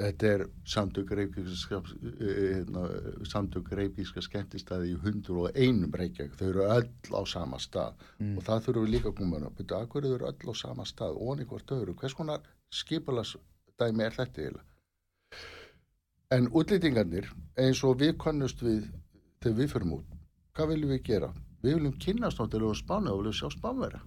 [0.00, 1.80] þetta er samtök reikvíska
[2.18, 2.84] hérna,
[3.30, 8.02] samtök reikvíska skemmtistæði í 101 reykjag, þau eru öll á sama stað.
[8.18, 8.36] Mm.
[8.36, 11.18] og það þurfum við líka að koma að byrja, akkur eru öll á sama stað,
[11.22, 14.73] onni hvort öðru, hvers konar skipulasdæmi er þetta eiginlega
[16.32, 17.26] En útlýtingarnir,
[17.60, 18.86] eins og við kannust við
[19.44, 20.14] þegar við fyrir út,
[20.56, 21.28] hvað viljum við gera?
[21.60, 24.00] Við viljum kynnast náttúrulega Spánu og viljum sjá Spánverja.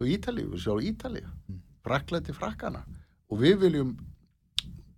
[0.00, 0.72] Og Ítalíu, við sjá.
[1.48, 1.60] Mm.
[1.84, 2.82] Fraklæti frakkana.
[3.28, 3.92] Og við viljum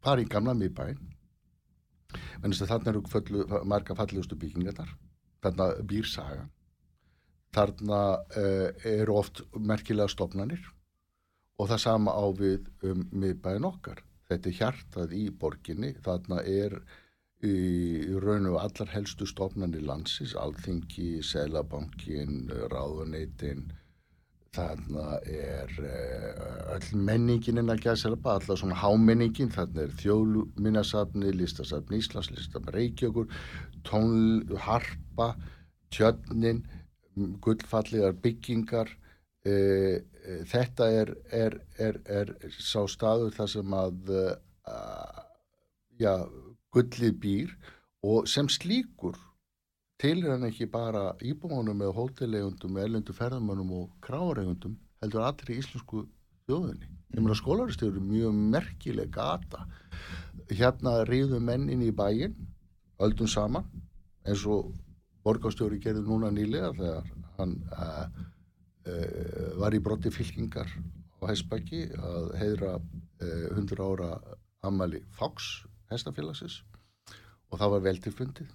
[0.05, 1.03] fara í gamla miðbæinn.
[2.43, 4.95] Menn þess að þarna eru föllu, marga fallegustu byggingarnar.
[5.43, 6.51] Þarna býr sagan.
[7.55, 10.63] Þarna uh, eru oft merkilega stofnanir
[11.59, 15.93] og það sama á við um miðbæinn okkar þetta er hjartað í borginni.
[16.05, 16.79] Þarna er
[17.47, 17.57] í
[18.19, 23.69] raun og allar helstu stofnanir landsins alþingi, selabankin ráðuneytin.
[24.57, 29.53] Þarna er uh, öll menningin en að gæsa allar svona hámenningin.
[29.55, 33.29] Þarna er þjóðluminnasafni listasafni Íslands, listasafni Reykjavíkur
[33.87, 35.35] tón, harpa
[35.95, 36.65] tjötnin
[37.45, 38.91] gullfallegar byggingar
[40.49, 45.23] þetta er, er, er, er sá staður þar sem að uh,
[46.01, 46.13] já,
[46.75, 47.55] gullið býr
[48.07, 49.17] og sem slíkur
[49.99, 55.59] til er hann ekki bara íbúmanum eða hótelegundum, erlendu ferðamannum og kráaregundum, heldur allir í
[55.59, 56.05] íslensku
[56.47, 56.91] þjóðinni.
[57.17, 59.65] Ég meina skólaristur eru mjög merkileg gata.
[60.53, 62.37] Hérna ríðu menn inn í bæin,
[63.03, 63.67] öldum saman,
[64.23, 64.71] eins og
[65.27, 68.07] borgarstjóri gerði núna nýlega þegar hann uh,
[69.59, 70.71] var í brotti fylkingar
[71.19, 74.11] á Hesbæki að heiðra uh, 100 ára
[74.67, 76.61] ammali Fox hestafélagsins
[77.49, 78.49] og það var vel tilfundið.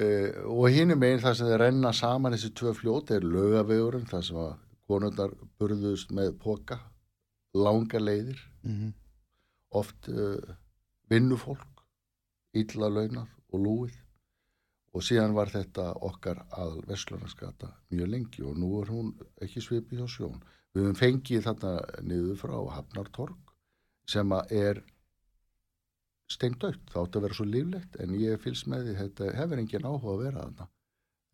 [0.00, 4.26] Uh, og hinnum einn það sem þeir renna saman þessi tvö fljót er lögavegurinn það
[4.28, 4.52] sem að
[4.88, 6.78] konundar burðust með póka,
[7.54, 8.92] langa leiðir, mm -hmm.
[9.78, 10.08] oft
[11.08, 11.84] vinnufólk,
[12.52, 13.96] illa launað og lúið
[14.92, 19.12] og síðan var þetta okkar að Vestlunarskata mjög lengi og nú er hún
[19.44, 20.42] ekki svipið hjá sjón.
[20.72, 21.72] Við höfum fengið þarna
[22.08, 23.54] niður frá Hafnartorg
[24.08, 24.82] sem að er
[26.32, 29.88] steindaukt, það átti að vera svo líflegt en ég fylgst með því þetta hefur engin
[29.88, 30.68] áhuga að vera þarna.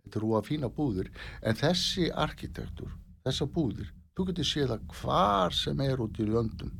[0.02, 1.12] Þetta eru að fína búðir.
[1.42, 2.94] En þessi arkitektur,
[3.26, 6.72] þessa búðir þú getur séð það hvar sem er út í löndum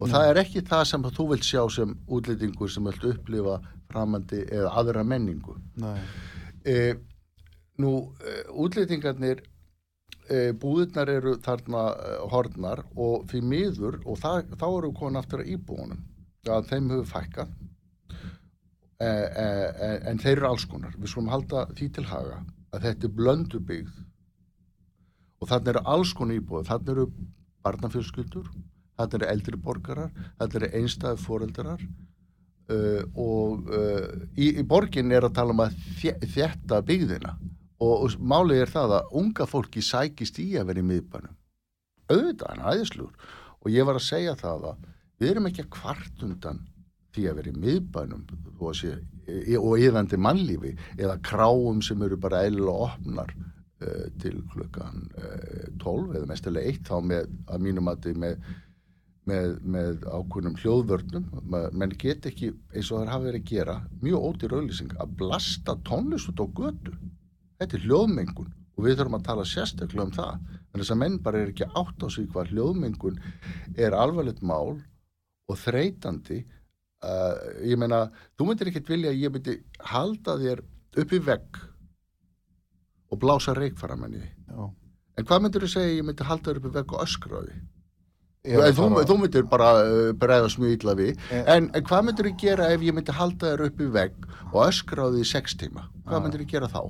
[0.00, 3.58] og það er ekki það sem þú vilt sjá sem útlýtingur sem vilt upplifa
[3.92, 5.56] framandi eða aðra menningu.
[6.64, 6.94] E,
[7.82, 8.34] nú e,
[8.64, 9.44] útlýtingarnir
[10.28, 15.44] e, búðirnar eru þarna e, hornar og því miður og það, þá eru komin aftur
[15.44, 16.02] að íbúunum.
[16.44, 17.54] Að þeim hefur fækkað.
[19.00, 19.46] E, e,
[20.10, 20.98] en þeir eru alls konar.
[20.98, 22.42] Við skulum halda því til haga
[22.74, 24.02] að þetta er blöndu byggð
[25.40, 27.04] og þarna eru alls konar íbúið þarna eru
[27.64, 28.48] barnafjölskyldur
[28.98, 35.28] þarna eru eldri borgarar þarna eru einstæði foreldrar uh, og uh, í, í borgin er
[35.28, 37.36] að tala um að þétta byggðina.
[37.82, 41.34] Og, og málið er það að unga fólki sækist í að vera í miðbænum.
[42.12, 43.32] Auðvitað, er æðislugur
[43.64, 44.86] og ég var að segja það að
[45.20, 46.62] við erum ekki að kvart undan
[47.14, 48.24] því að vera í miðbænum
[48.64, 48.92] að sé,
[49.58, 56.18] og yðandi mannlífi eða kráum sem eru bara eðlilega opnar uh, til klukkan uh, 12
[56.18, 58.48] eða mestilega 1 þá með að mínum að þið með,
[59.28, 61.28] með, með ákveðnum hljóðvörnum.
[61.52, 65.76] Menn get ekki eins og það hafa verið að gera mjög ódýr auðlýsing að blasta
[65.88, 66.96] tónlist út á götu.
[67.60, 70.48] Þetta er hljóðmengun og við þurfum að tala sérstaklega um það.
[70.72, 73.20] En þess að menn bara er ekki átt á sig hvað hljóðmengun
[73.76, 74.80] er alvarlegt mál
[75.44, 76.42] og þreytandi.
[77.04, 77.36] Uh,
[77.68, 78.06] ég meina,
[78.38, 79.58] þú myndir ekkert vilja að ég myndi
[79.92, 80.62] halda þér
[81.02, 81.58] upp í vegg
[83.12, 84.64] og blása reikfaramenni Já.
[85.18, 87.58] en hvað myndir þú segja ég myndi halda þér upp í vegg og öskra er
[88.44, 91.20] En þú, þú myndir bara uh, bregðast mjög illa við.
[91.32, 91.44] Eh.
[91.56, 94.58] en, en hvað myndir þú gera ef ég myndi halda þér upp í vegg og
[94.66, 95.86] öskra á því í sex tíma?
[96.04, 96.24] Hvað Ah.
[96.26, 96.82] myndir þú gera þá?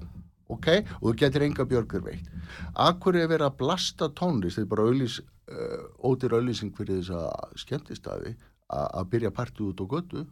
[0.50, 0.66] Ok,
[1.00, 2.26] og þú getur enga björgur veitt.
[2.74, 4.58] Akkur er verið að blasta tónlist?
[4.58, 8.34] Þetta er bara auðlýs, uh, ótir auðlýsing fyrir þess að skemmtistafi
[8.74, 10.24] að að byrja partí út á götu.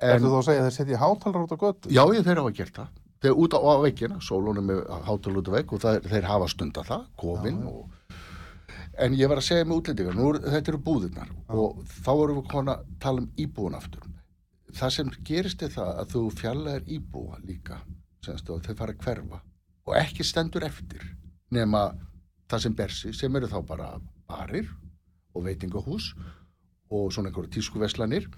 [0.00, 1.88] Ertu þú að segja að þeir setja hátalara út á götu?
[1.92, 2.92] já, ég þeir hafa gert það.
[3.20, 6.46] Þeir út á, á veggina, sólunum með hátal út á vegg og það, þeir hafa
[6.48, 7.82] stunda það kofin og
[9.00, 12.40] en ég var að segja með útlendingar, nú er, þetta eru búðirnar og þá erum
[12.40, 14.06] við kona að tala um íbúin aftur.
[14.76, 17.80] Það sem gerist er það að þú fjallar íbúa líka
[18.24, 19.40] semst, og þau fara að hverfa.
[19.88, 21.06] Og ekki stendur eftir
[21.50, 21.88] nema
[22.50, 23.88] það sem bersi sem eru þá bara
[24.30, 24.68] barir
[25.34, 26.12] og veitingahús
[26.90, 28.28] og svona einhverju tískuveslanir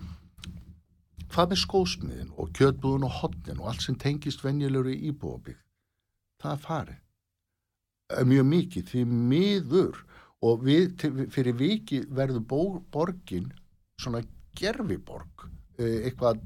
[1.33, 5.61] hvað með skósmiðin og kjötbúðun og hotnin og allt sem tengist venjulegur í íbúabík
[6.43, 7.01] það er farið.
[8.13, 10.01] Eh, mjög mikið því miður
[10.43, 12.47] og við fyrir viki verður
[12.93, 13.51] borgin
[14.01, 14.23] svona
[14.59, 15.47] gerfiborg
[15.79, 16.43] eh, eitthvað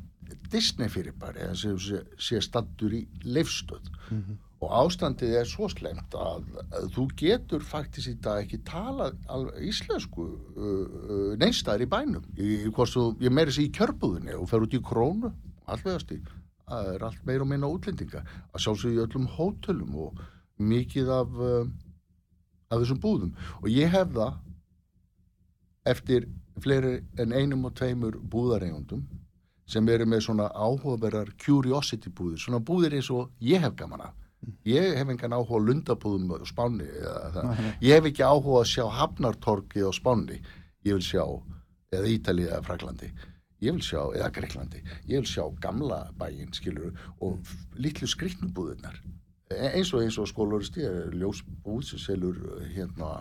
[0.50, 3.92] Disney fyrirbæri sem sé, sé stattur í leifstöð
[4.64, 10.24] og ástandið er svo slemt að, að þú getur faktisk í dag ekki alveg íslensku
[10.24, 12.24] uh, uh, neinstæðar í bænum.
[12.40, 15.32] Í, þú, ég meiri sér í kjörbúðinni og fer út í krónu,
[15.68, 16.22] allvegast í
[16.66, 18.24] það er allt meira og minna útlendinga.
[18.54, 20.24] Að sjálfsögðu í öllum hótelum og
[20.56, 21.68] mikið af uh,
[22.70, 23.32] af þessum búðum.
[23.62, 24.40] Og ég hef það
[25.86, 26.28] eftir
[26.62, 29.04] fleiri en einum og tveimur búðareigundum
[29.66, 34.14] sem eru með svona áhugaverðar curiosity búðir, svona búðir eins og ég hef gaman af.
[34.66, 37.62] Ég hef engan áhuga á lundabúðum eða það.
[37.82, 40.38] ég hef ekki áhuga að sjá Hafnartorkið á Spáni.
[40.86, 41.24] Ég vil sjá,
[41.90, 43.10] eða Ítalið eða Fraklandi
[43.64, 48.98] ég vil sjá, eða Greiklandi ég vil sjá gamla bæinn skilur og litlu skriknubúðunar
[49.50, 52.38] eins og eins og skólauristi er ljósbúð sem selur
[52.74, 53.20] hérna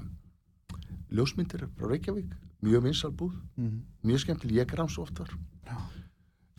[1.13, 2.32] ljósmyndir frá Reykjavík.
[2.65, 3.82] Mjög vinsal búð, Mhm.
[4.03, 4.57] mjög skemmtileg.
[4.65, 5.30] Ég græms oftar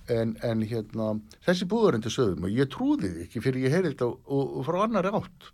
[0.08, 4.06] en, en hérna, þessi búðarendi sögum og ég trúði því ekki fyrir ég heyrði þetta
[4.06, 5.48] og, og, og frá annari átt.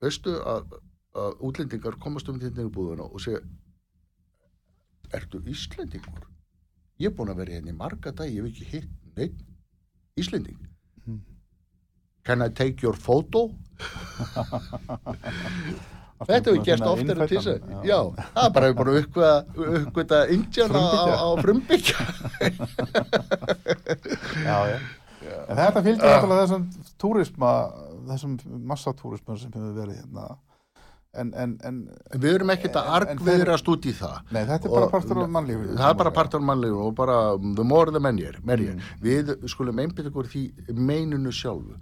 [0.00, 0.76] Veistu að,
[1.14, 3.40] að útlendingar komast um þetta í búðuna og segja
[5.12, 6.28] ertu Íslendingur?
[7.00, 9.42] Ég er búin að vera hérna í marga dag, ég hef ekki hitt neitt
[10.16, 10.58] Íslending
[12.24, 13.50] Can I take your photo?
[16.24, 17.32] Þetta hefur gerst oftar en að,
[17.84, 17.98] já,
[18.32, 19.32] það er bara hefur bara uppgöða,
[19.80, 20.82] uppgöða Indiana á,
[21.20, 21.98] á frumbyggja.
[24.44, 24.78] Já, já.
[25.48, 26.64] En þetta fylgir náttúrulega þessum
[27.00, 27.50] túrisma,
[28.10, 28.32] þessum
[28.68, 30.24] massatúrisma sem hefur verið hérna.
[31.14, 31.76] En, en, en,
[32.18, 34.16] Við erum ekkert að En- en argviðrast út í það.
[34.34, 35.76] nei, þetta er bara partur af mannlífinu.
[35.78, 37.16] Það er bara partur af mannlegu og bara
[37.60, 38.36] the more the merrier.
[38.42, 38.80] Mm.
[39.04, 40.42] Við skulum einbytta okkur því
[40.74, 41.74] meinunu sjálfu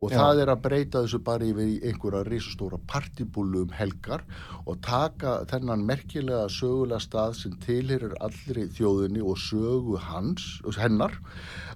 [0.00, 0.16] og Já.
[0.16, 4.24] það er að breyta þessu bara yfir í einhverja risastóra partibúlu um helgar
[4.64, 10.46] og taka þennan merkilega sögulega stað sem tilherir allri þjóðinni og sögu hans,
[10.80, 11.18] hennar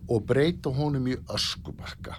[0.09, 2.17] og breyta honum í öskubakka.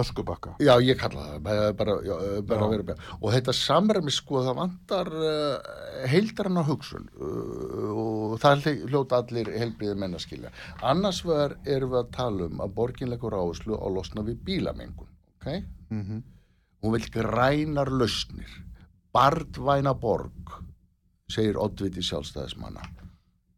[0.00, 0.54] Öskubakka.
[0.64, 2.14] Já, ég kalla það, bara, bara, já,
[2.48, 2.94] bara vera.
[3.20, 5.72] Og þetta samræmi, sko, það vantar uh,
[6.08, 10.52] heildaranna hugsun uh, og það hlj- hljóta allir heilbriði menn að skilja.
[10.80, 15.10] Annars vegar erum við að tala um að borgin leggur áherslu á losna við bílamengun,
[15.40, 15.50] ok?
[15.92, 16.22] mm
[16.82, 18.48] hún vil grænar lausnir
[19.14, 20.56] Bardvæna borg
[21.30, 22.82] segir oddviti sjálfstæðismanna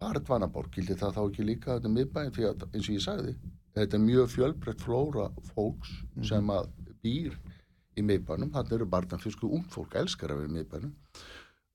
[0.03, 3.32] Bardvæna borg, gildi það þá ekki líka þetta miðbæðin því að eins og ég sagði
[3.75, 5.93] þetta er mjög fjölbreytt flóra fólks
[6.27, 6.70] sem að
[7.05, 7.37] býr
[7.99, 10.95] í miðbænum, þannig eru barnafjölsku ung fólk elskar í miðbænum.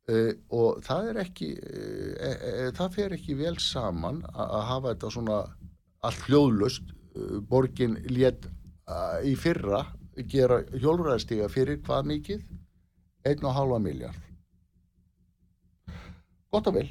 [0.09, 5.11] Uh, og það er ekki uh, uh, það fer ekki vel saman að hafa þetta
[5.13, 5.35] svona
[6.07, 6.95] allt hljóðlust
[7.49, 8.47] borgin lét
[8.89, 9.83] uh, í fyrra
[10.29, 12.41] gera hjólfræðstíga fyrir hvað mikið?
[13.27, 14.25] 1,5 miljard
[16.49, 16.87] gott og vel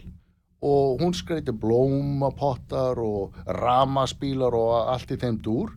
[0.65, 5.75] og hún skreiti blómapottar og ramaspílar og allt í þeim dúr.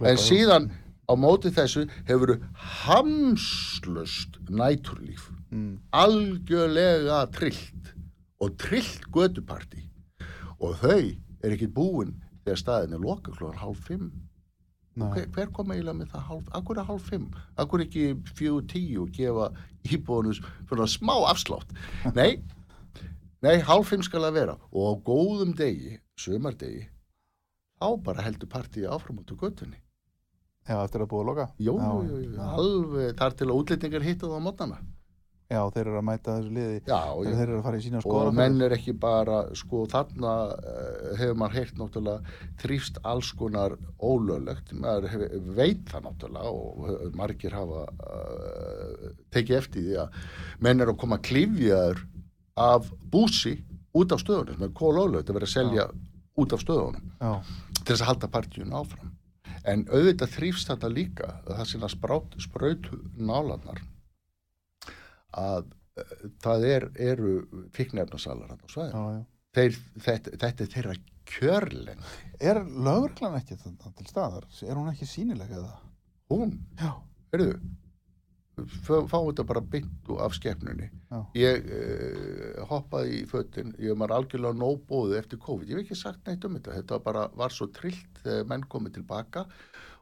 [0.00, 0.70] En síðan
[1.06, 2.38] á móti þessu hefur
[2.86, 5.30] hamslust næturlíf.
[5.50, 5.80] Mm.
[5.90, 7.94] algjörlega trillt.
[8.40, 9.82] Og trillt göduparti
[10.60, 11.00] og þau
[11.42, 14.10] er ekki búin þegar staðin er loka klóðan hálf fimm.
[15.00, 17.28] Hver, hver kom eiginlega með það hálf, akkur er hálf fimm?
[17.60, 18.06] Akkur ekki
[18.36, 19.50] fjögur tíu og gefa
[19.88, 21.72] íbúinus svona smá afslátt?
[22.18, 22.42] Nei,
[23.44, 24.56] nei hálf fimm skal það vera.
[24.72, 26.88] Og á góðum degi, sömardegi
[27.80, 29.80] þá bara heldur partíi áfram út á göttunni
[30.68, 31.50] Já, eftir að búa að loka.
[31.58, 34.76] Jú, já, jú, jú, alveg þar til að útlendingar hitta það á mótnana.
[35.50, 36.74] já, þeir eru að mæta þessu liði.
[36.86, 37.30] Já, já.
[37.32, 41.08] þeir eru að fara í sína Og skoðan menn er ekki bara, sko, þarna uh,
[41.18, 45.26] hefur maður heyrt náttúrulega þrýfst alls konar ólöglegt, maður hef,
[45.58, 50.22] veit það náttúrulega og margir hafa uh, tekið eftir því að
[50.68, 52.04] menn er að koma klifjaður
[52.60, 53.56] af búsi
[53.96, 55.86] út af stöðunum, með kólöglegt að vera að selja
[56.40, 57.32] út af stöðunum Já,
[57.80, 59.10] til þess að halda partíun áfram.
[59.68, 63.82] En auðvitað þrýfst þetta líka, það sinna sprautu nálanar,
[65.36, 65.66] að
[66.00, 67.34] uh, það er, eru
[67.76, 69.04] fíknefnasalar hann á já, svæðinu.
[69.18, 70.92] já Þeir, þetta, þetta er þeirra
[71.30, 72.10] kjörlendi.
[72.40, 74.46] Er lögreglan ekki til staðar?
[74.62, 75.72] Er hún ekki sínileg eða?
[76.30, 76.92] Hún, Já,
[77.34, 77.56] heyrðu,
[78.58, 80.90] fá þetta bara byttu af skepnunni.
[81.10, 81.20] Já.
[81.38, 85.70] Ég uh, hoppaði í fötin, ég var algjörlega nóbóðu eftir COVID.
[85.70, 86.76] Ég hef ekki sagt neitt um þetta.
[86.80, 89.46] Þetta bara var svo trillt þegar menn komið tilbaka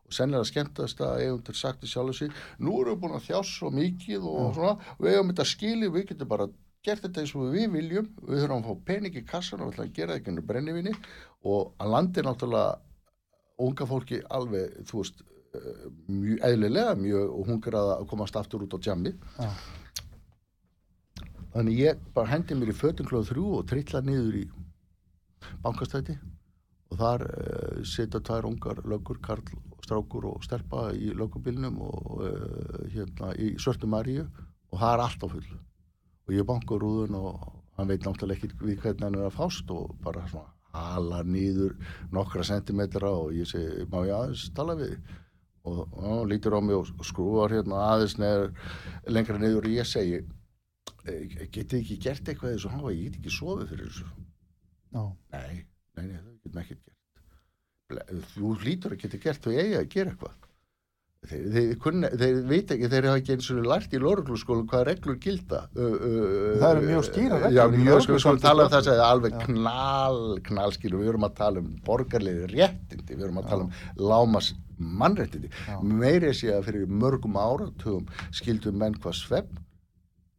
[0.09, 3.19] og sennilega skemmtast að eigum til sagt í sjálf og síð, nú erum við búin
[3.19, 6.49] að þjást svo mikið og svona, og við eigum þetta skili, við getum bara
[6.87, 9.75] gert þetta eins og við viljum, við þurfum að fá pening í kassan og við
[9.75, 10.95] ætlum að gera það ekki ennur brennivinni
[11.53, 12.79] og að landi náttúrulega
[13.59, 15.28] unga fólki alveg, þú veist, eh,
[16.09, 19.13] mjög eðlilega, mjög hungrað að komast aftur út á djammi.
[19.39, 19.51] Já.
[21.55, 24.45] Þannig ég bara hendi mér í fötum klóð þrjú og trilla niður í
[25.65, 26.19] bankastæti
[26.89, 29.45] og þar uh, sita tvær ungar löggur, Karl,
[29.85, 35.25] strákur og stelpa í löggubilnum og uh, hérna í Svörtu Maríu og það er allt
[35.25, 35.49] á full
[36.29, 37.49] og ég banka rúðun og
[37.79, 41.79] hann veit náttúrulega ekki við hvernig hann er að fást og bara svona hala nýður
[42.13, 45.17] nokkra sentimetra og ég segi, má ég aðeins tala við þig?"
[45.69, 48.53] Og og hann lítur á mig og skrúar hérna aðeins neður
[49.09, 50.19] lengra niður og ég segi
[51.09, 54.07] "Eh, getið ekki gert eitthvað þessu hafa, ég get ekki sofið fyrir þessu.
[54.93, 55.03] Já,
[55.33, 55.65] nei,
[55.97, 58.25] nei, nei, það getum ekkert gert.
[58.35, 60.48] Þú hlýtur að geta gert þú eigi að gera eitthvað
[61.27, 64.85] þeir, þeir, kunna, þeir veit ekki, þeir hafa ekki eins og lært í lorgluskólu hvað
[64.89, 68.67] reglur gilda Það eru mjög skýrar reglur já, í mjög sko, við skulum lögregluskóla tala
[68.67, 69.43] um það að alveg Já.
[69.49, 73.73] knall, knallskýru við erum að tala um borgarlegi réttindi við erum að tala um
[74.13, 75.79] lámas mannréttindi Já.
[75.83, 79.51] meiri sé að fyrir mörgum áratugum skildu menn hvað svepp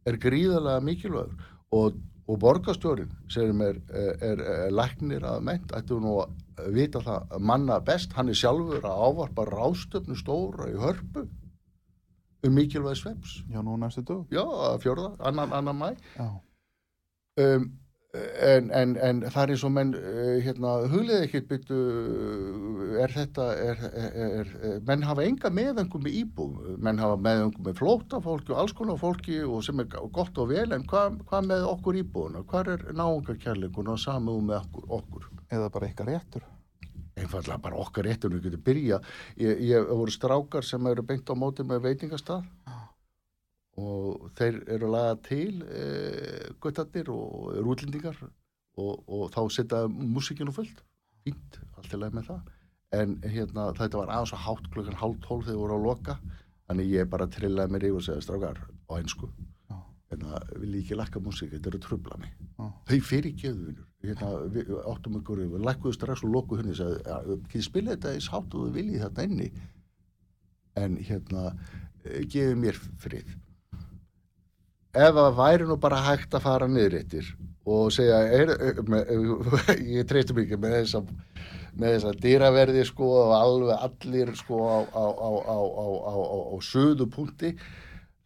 [0.08, 2.00] er gríðarlega mikilvægur og,
[2.30, 7.80] og borgarstjórin sem er, er, er, læknir að ment ættu nú að vita það manna
[7.82, 11.26] best, hann er sjálfur að ávarpa rástöfnu stóra í hörpu
[12.46, 14.44] um mikilvæg svepps já, nú næstu dög já,
[14.82, 17.66] fjórða, annan, annan mæ um,
[18.10, 21.78] en, en, en það er eins og menn uh, hérna, huglið ekkert byttu
[23.04, 27.78] er þetta er, er, er, menn hafa enga meðengum með íbúum, menn hafa meðengum með
[27.78, 31.42] flóta fólki og alls konar fólki og sem er gott og vel, en hvað hva
[31.46, 35.30] með okkur íbúuna, hvað er náungarkærleikun og samúð með okkur, okkur?
[35.50, 36.48] eða bara eitthvað réttur?
[37.20, 39.00] Einfallega bara okkar réttur við getum byrja
[39.38, 42.46] ég, ég voru strákar sem eru beint á móti með veitingastað
[43.80, 45.84] og þeir eru að laga til e,
[46.62, 48.20] guttarnir og eru útlendingar.
[48.80, 50.84] Og, og þá setja músikinu fullt.
[51.26, 52.52] Fínt, allt í leið með það.
[53.00, 56.18] En hérna þetta var aðeins og hátt klukkan hálf tólf þegar voru að loka.
[56.70, 58.60] Þannig ég bara trillaði mér yfir og segja strákar
[58.90, 59.28] á einsku
[59.70, 59.76] Já.
[60.10, 62.66] hérna, vil ég ekki lakka músik, þetta eru trubla mig Já.
[62.90, 67.18] þau fyrir geðuvinur hérna, við áttum ykkur, við lækkuðu strax og lokuðu henni, sagði, "Ja,
[67.36, 69.50] ekki spila þetta eins hátt og þú viljið þetta inni?
[70.76, 71.44] En hérna
[72.04, 73.34] eh, gefið mér frið
[74.94, 77.30] ef það væri nú bara hægt að fara niður eittir
[77.70, 78.54] og segja er,
[78.88, 79.10] með,
[79.98, 81.02] ég treystu mikið með þessa
[81.80, 85.58] með þessa dýraverði sko og alveg allir sko á, á, á,
[86.10, 87.52] á, söðu punkti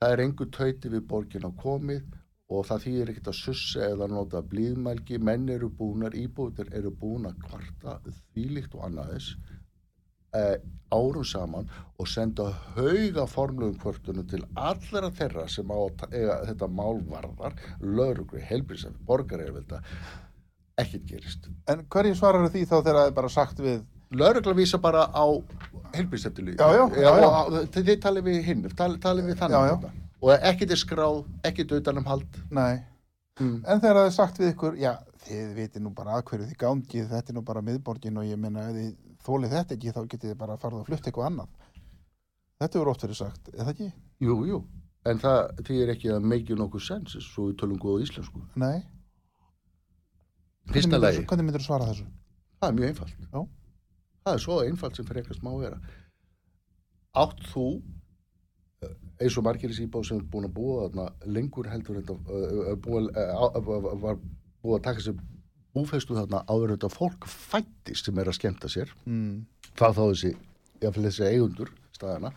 [0.00, 2.04] það er engur tauti við borgin á komið
[2.54, 7.28] og það þýðir ekkert að sussa eða nota blíðmælgi, menn eru búnar íbúður eru búin
[7.28, 7.98] að kvarta
[8.32, 9.34] þvílíkt og annaðis
[10.34, 10.56] eh,
[10.94, 11.68] árum saman
[11.98, 18.42] og senda hauga formlegum kvörtunum til allra þeirra sem á að eiga þetta málvarðar, lögrugri,
[18.50, 19.80] helbriðsef, borgareirvelda,
[20.78, 21.48] ekkert gerist.
[21.70, 23.82] En hverju svarar því þá þegar það er bara sagt við
[24.14, 25.26] Lögregla vísa bara á
[25.96, 26.60] helbriðseftilíð.
[26.60, 27.62] Já, já, já, já.
[27.74, 29.56] Þið þið talið við hinn, talið, talið við þannig.
[29.56, 30.18] Já, já.
[30.24, 31.16] Og ekkert er skráð,
[31.50, 32.42] ekkert utanum hald.
[32.50, 32.82] Nei,
[33.40, 33.64] Mm.
[33.66, 34.92] en þegar það er sagt við ykkur já,
[35.26, 38.38] þið viti nú bara að hverju þið gangið þetta er nú bara miðborgin og ég
[38.38, 38.92] menna ef þið
[39.24, 41.60] þólið þetta ekki þá getið þið bara farið að flutta eitthvað annað
[42.62, 43.86] Þetta hefur oft verið sagt, það ekki?
[44.24, 44.58] Jú, jú.
[45.10, 48.44] En það þýðir ekki að make nokkuð sens, svo við tölum góða íslensku.
[48.56, 48.84] Nei
[50.72, 52.06] Fyrsta lagi, Hvernig myndir þú svara þessu?
[52.60, 53.26] það er mjög einfalt.
[53.34, 53.40] Já.
[54.24, 55.80] Það er svo einfalt sem frekast má vera.
[57.20, 57.66] Átt þú,
[58.82, 62.16] eh, eins og margir í síbá sem er búin að búa þarna lengur heldur þetta,
[62.24, 64.16] uh, búið, uh, var
[64.64, 65.18] búið að taka sér
[65.74, 69.46] búfestu þarna áður þetta fólk fættist sem er að skemmta sér, Mm.
[69.74, 70.32] það þá þessi,
[70.80, 72.32] jáfnvel þessi eigundur staðana,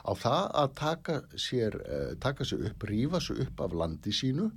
[0.00, 4.50] á það að taka sér, uh, taka sér upp, rífa sér upp af landi sínu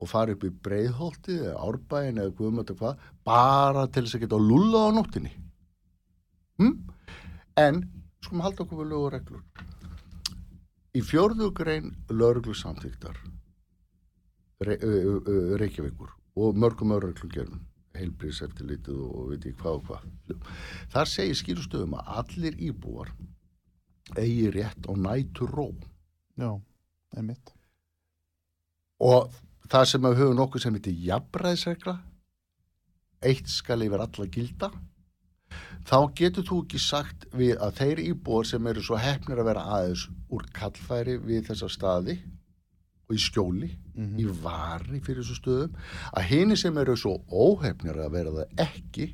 [0.00, 4.36] og fara upp í breiðholtið eða árbæin eða guðmötu hvað, bara til þess að geta
[4.36, 5.32] að lulla á nóttinni.
[6.60, 6.76] Hm?
[7.56, 7.82] En,
[8.24, 9.42] skulum halda okkur við lög og reglur.
[10.96, 13.18] Í fjórðu grein lögreglu samþyktar
[14.60, 14.74] Re
[15.60, 17.60] Reykjavíkur og mörgum öðru gerðum
[17.98, 20.42] heilbrís eftir litið og veit ég hvað og hvað.
[20.92, 23.14] Þar segir skýrustöðum að allir íbúar
[24.18, 25.68] eigi rétt á nætur ró
[26.40, 26.54] Já,
[27.16, 27.50] einmitt.
[29.00, 29.32] Og
[29.68, 31.96] það sem við höfum nokkuð sem heitir jafnræðisregla
[33.20, 34.70] eitt skal yfir alla gilda.
[35.84, 39.66] Þá getur þú ekki sagt við að þeir íbúar sem eru svo hefnir að vera
[39.76, 42.20] aðeins úr kallfæri við þessa staði
[43.10, 44.18] og í skjóli, Mhm.
[44.22, 45.72] í vari fyrir þessu stöðum,
[46.14, 49.06] að hini sem eru svo óhefnir að vera það ekki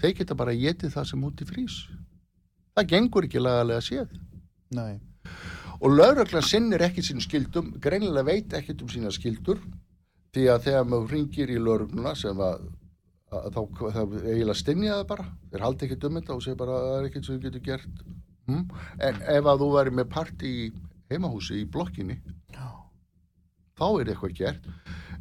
[0.00, 1.76] þeir geta bara getið það sem út í frís
[2.74, 4.08] það gengur ekki lagalega séð
[4.72, 4.98] Nei,
[5.80, 9.60] og lauröglan sinnir ekki sín skildum greinilega veit ekkert um sína skildur
[10.32, 12.64] því að þegar maður ringir í laurugluna sem að,
[13.30, 13.60] að þá
[13.92, 16.96] það eiginlega stinja það bara þeir haldi ekkert um þetta og segir bara að það
[16.98, 18.02] er ekkert sem þau getur gert
[18.48, 18.64] hm?
[18.98, 20.72] en ef að þú væri með parti í
[21.12, 22.16] heimahúsi í blokkinni.
[23.82, 24.68] Þá er eitthvað gert.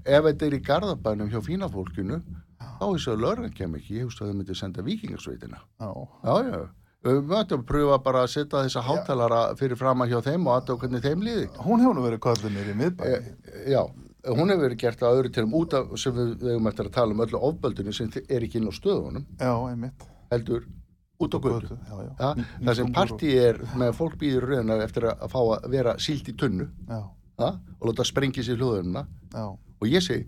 [0.05, 2.21] Ef þetta er í garðabænum hjá fína fólkinu
[2.61, 5.89] þá er þess að lauröglan kem ekki ég hugst að þau myndi senda vikingarsveitina já,
[6.25, 6.61] Já, já.
[7.01, 10.53] Við möttum að pröfa bara að setja þessa hátalara fyrir fram að hjá þeim og
[10.59, 11.47] aðtöku hvernig þeim líði.
[11.65, 13.15] hún hefur nú verið mér í miðbæ E,
[13.73, 13.81] já,
[14.29, 17.15] hún hefur verið gert að öðru tilum út af sem við eigum eftir að tala
[17.15, 20.05] um öllu ofböldinu sem er ekki inn á stöðunum, Já, einmitt.
[20.29, 20.67] Heldur
[21.21, 21.77] út á götu.
[22.21, 26.37] Það sem partí er með fólk býður raunar eftir að fá að vera sílt í
[26.37, 26.69] tunnu.
[26.89, 27.01] Já,
[27.41, 30.27] ja, og láta sprengja sér hljóðununa já, og ég segi,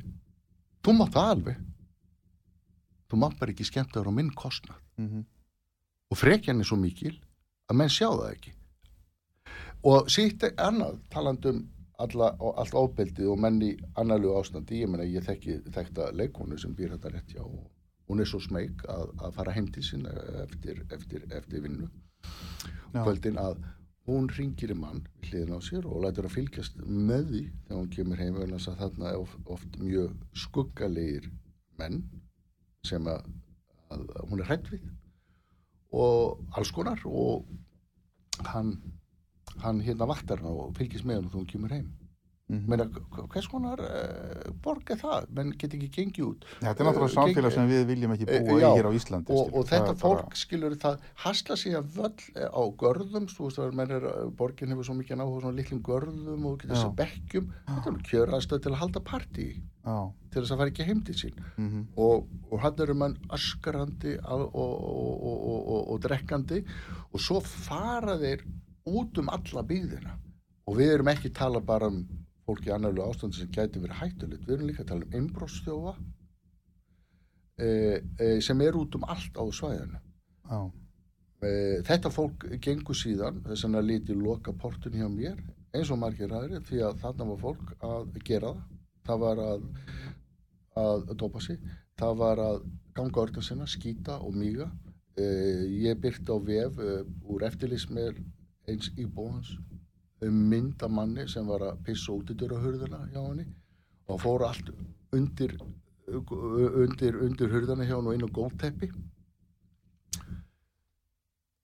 [0.83, 1.61] þú mátt það alveg.
[3.11, 4.81] Þú mátt bara ekki skemmta þér á minn kostnað.
[4.97, 5.23] mhm,
[6.11, 7.15] og frekjan er svo mikil
[7.69, 8.51] að menn sjá það ekki.
[9.83, 11.63] Og sítt annað talandum
[12.03, 16.73] alla, allt ofbeldið og menn í annarlegu ástandi, ég meina ég þekki þekta leikonu sem
[16.75, 17.69] býr þetta rétt hjá og
[18.09, 21.89] hún er svo smeyk að, að fara heim til sinna eftir, eftir, eftir vinnu.
[22.93, 23.63] Já, kvöldin að
[24.07, 27.93] hún ringir í mann hliðin á sér og lætur að fylgjast með því þegar hún
[27.95, 31.29] kemur heim vegna þess að þarna er oft, oft mjög skuggalegir
[31.79, 32.01] menn
[32.87, 33.29] sem að,
[33.95, 34.89] að, hún er hrætt við
[35.93, 37.47] og alls konar og
[38.49, 38.75] hann
[39.61, 41.91] hann hérna vaktar hana og fylgist með hann og þú kemur heim.
[42.51, 42.83] Meina,
[43.31, 45.29] hvers konar uh, borg er það?
[45.33, 46.47] Menn get ekki gengið út.
[46.59, 48.93] Þetta er náttúrulega Eh, samfélag sem við viljum ekki Eh, búa já, í hér á
[48.97, 53.61] Íslandi og, og þetta fólk skilur það hasla sig að völl á görðum þú veist
[53.63, 56.67] að menn er, borgin hefur svo mikið náhuga svona litlum görðum og Já.
[56.73, 59.47] þess að bekkjum þetta er kjöraðstöð til að halda partí
[59.83, 59.97] Já,
[60.33, 61.39] til þess að fara ekki heim til sín.
[61.57, 66.59] Mhm, og, og hann eru mann öskarandi og, og, og, og, og drekkandi
[67.07, 68.43] og svo fara þeir
[68.91, 70.19] út um alla byggðina.
[70.67, 72.03] Og við erum ekki tala bara um
[72.47, 74.45] fólk í annarlu ástandi sem gæti verið hættulegt.
[74.47, 75.93] Við erum líka að tala um einbróðstjófa
[77.57, 80.01] e, e, sem er út um allt á svæðinu.
[80.49, 80.59] Já,
[81.43, 81.51] e,
[81.89, 85.39] þetta fólk gengur síðan þess að liti loka portun hjá mér
[85.73, 88.69] eins og margir aðri því að þarna var fólk að gera það.
[89.03, 89.63] Það var að,
[90.79, 91.57] að dopa sig
[91.99, 92.61] það var að
[92.95, 94.69] ganga örna sinna, skýta og míga.
[95.13, 95.25] E,
[95.83, 96.93] ég byrti á vef e,
[97.29, 98.17] úr eftirlýsmer
[98.69, 99.51] eins íbúans
[100.27, 103.47] um mynd af manni sem var að pissa út í dörrahurðina hjá henni
[104.07, 104.73] og fóru allt
[105.13, 105.57] undir
[106.13, 108.91] undir, undir hurðana hjá hann og inn á gólteppi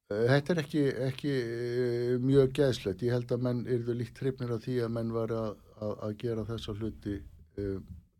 [0.10, 3.03] Eh, Þetta er ekki, ekki eh, mjög geðslegt.
[3.05, 6.16] Ég held að menn yrðu líkt hrifnir af því að menn var að, að, að
[6.24, 7.18] gera þessa hluti
[7.62, 7.76] uh,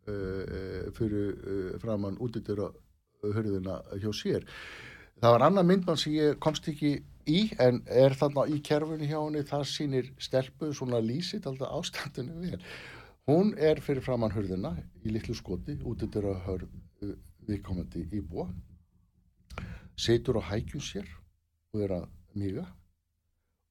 [0.06, 2.68] uh, fyrir uh, framann útidur á
[3.26, 4.46] hurðina hjá sér.
[5.20, 6.92] Það var annað myndmann sem ég komst ekki
[7.28, 12.40] í en er þarna í kerfunni hjá henni það sýnir stelpu svona lýsit alltaf ástandinu
[12.40, 12.60] vel.
[13.28, 14.72] Hún er fyrir framann hurðina
[15.04, 16.70] í litlu skoti útidur á hörð
[17.04, 17.14] uh,
[17.48, 18.48] viðkomandi íbúa.
[20.00, 21.08] Situr á hækjum sér
[21.74, 22.66] og er að mýga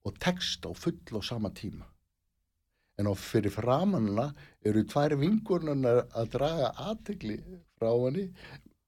[0.05, 1.87] og text á full á sama tíma.
[2.99, 4.29] En á fyrir framanna
[4.65, 7.39] eru tvær vingurnar að draga aðtegli
[7.79, 8.27] frá henni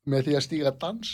[0.09, 1.11] með því að stíga dans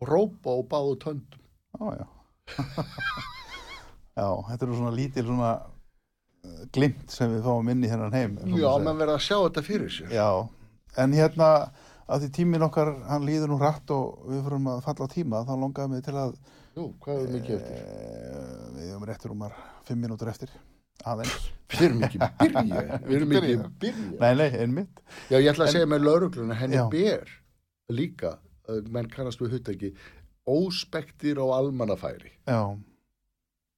[0.00, 1.42] og rópa og báðu töndum.
[1.76, 2.06] Já,
[4.20, 4.28] já.
[4.50, 8.36] þetta eru svona lítil svona uh, glimt sem við fáum inn í hennan heim.
[8.56, 10.28] Já, menn verða að sjá þetta fyrir sér Já,
[11.02, 11.50] en hérna
[12.06, 15.42] að því tíminn okkar, hann líður nú hratt og við fyrir að falla á tíma,
[15.48, 16.36] þá longaði mig til að
[16.76, 17.78] Jú, hvað er mikið eftir?
[17.82, 18.40] e,
[18.76, 19.54] við erum réttur umar
[19.88, 20.50] fimm mínútur eftir,
[21.08, 21.46] aðeins.
[21.72, 25.00] Við erum ekki byrja Við erum ekki byrja Nei, nei, einmitt.
[25.32, 27.32] Já, ég ætla að segja með laurugluna henni ber
[27.96, 28.36] líka,
[28.92, 29.90] menn kannast við hutaki
[30.46, 32.60] óspektir á almannafæri Já,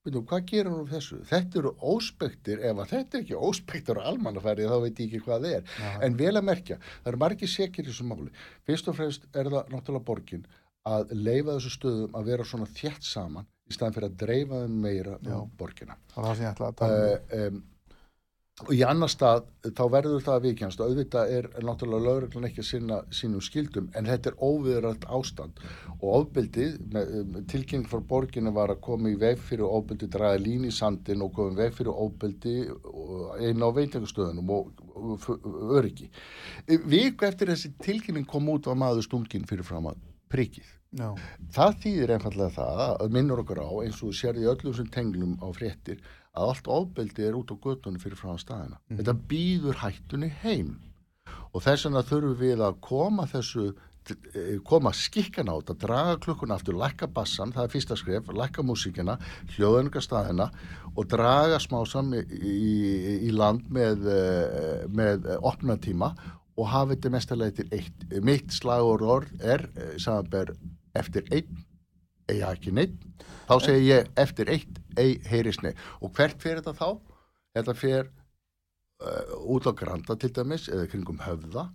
[0.05, 1.17] Veitum, hvað gerir hún úr þessu?
[1.27, 5.43] Þetta eru óspektir, ef þetta er ekki óspektir á almannafæri þá veit ég ekki hvað
[5.43, 5.63] það er.
[5.83, 8.31] já, En vel að merkja, það eru margir sekir í þessu máli.
[8.69, 10.45] Fyrst og fremst er það náttúrulega borgin
[10.87, 14.79] að leifa þessu stöðum að vera svona þjætt saman í staðan fyrir að dreifa þeim
[14.87, 15.35] meira Já.
[15.35, 15.97] um borgina.
[16.15, 17.59] það var það sem ég ætlaði að tala um.
[18.65, 22.67] Og í annar stað þá verður það að vikjast auðvitað er náttúrulega lögreglan ekki að
[22.67, 25.61] sinna sínum skildum en þetta er óviðrætt ástand.
[25.99, 30.41] Og ofbildið með, um, tilkynning frá borginu var að koma í veg fyrir ofbildið, draga
[30.43, 32.73] lín í sandin og koma í veg fyrir ofbildið
[33.47, 36.09] einn á veitingastöðunum og, og, og öryggi.
[36.67, 40.75] Viku eftir þessi tilkynning kom út var maður stungin fyrir fram að prikið.
[40.97, 41.13] Já,
[41.53, 45.47] Það þýðir einfallega það að minnur okkur á eins og sérði öllum sem tenglum á
[45.53, 45.99] fréttir
[46.37, 48.79] að allt ofbeldi er út á göttunni fyrir frá staðina.
[48.91, 50.77] Þetta býður hættunni heim
[51.53, 56.57] og þess vegna þurfum við að koma þessu eh, koma skikkan át að draga klukkuna
[56.57, 59.17] aftur, lækka bassan, það er fyrsta skref lækka músíkina,
[59.55, 60.49] hljóðuninga staðina
[60.95, 66.13] og draga smásam í, í, í land með, eh, með opnatíma
[66.59, 68.05] og hafa þetta mestarlega til eitt.
[68.25, 70.53] Mitt slagur orð er, eh, samanber,
[70.97, 71.65] eftir einn,
[72.29, 72.97] eiga ekki neitt.
[73.49, 75.79] Þá segi ég eftir eitt, ei heyrist neitt.
[76.03, 77.15] Og hvert fer þetta þá?
[77.57, 81.69] Þetta fer uh, út á Granda til dæmis, eða kringum höfða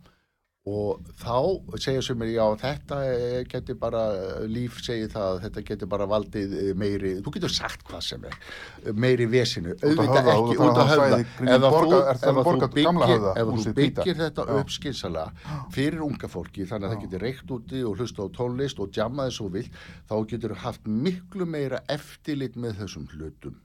[0.64, 2.98] og þá segja sem er já þetta
[3.52, 4.04] geti bara
[4.48, 8.38] líf segir það þetta geti bara valdið eh, meiri þú getur sagt hvað sem er
[8.96, 11.18] meiri vesinu, auðvitað ekki út á höfða.
[11.20, 11.66] ef
[13.44, 14.48] þú, þú byggir, þú þetta?
[14.62, 18.80] upp skynsalega fyrir unga fólki þannig að það getur reykt úti og hlusta á tónlist
[18.80, 23.60] og djama þessu vilt þá getur haft miklu meira eftirlit með þessum hlutum.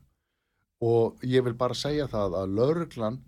[0.84, 3.24] Og ég vil bara segja það að lauruglan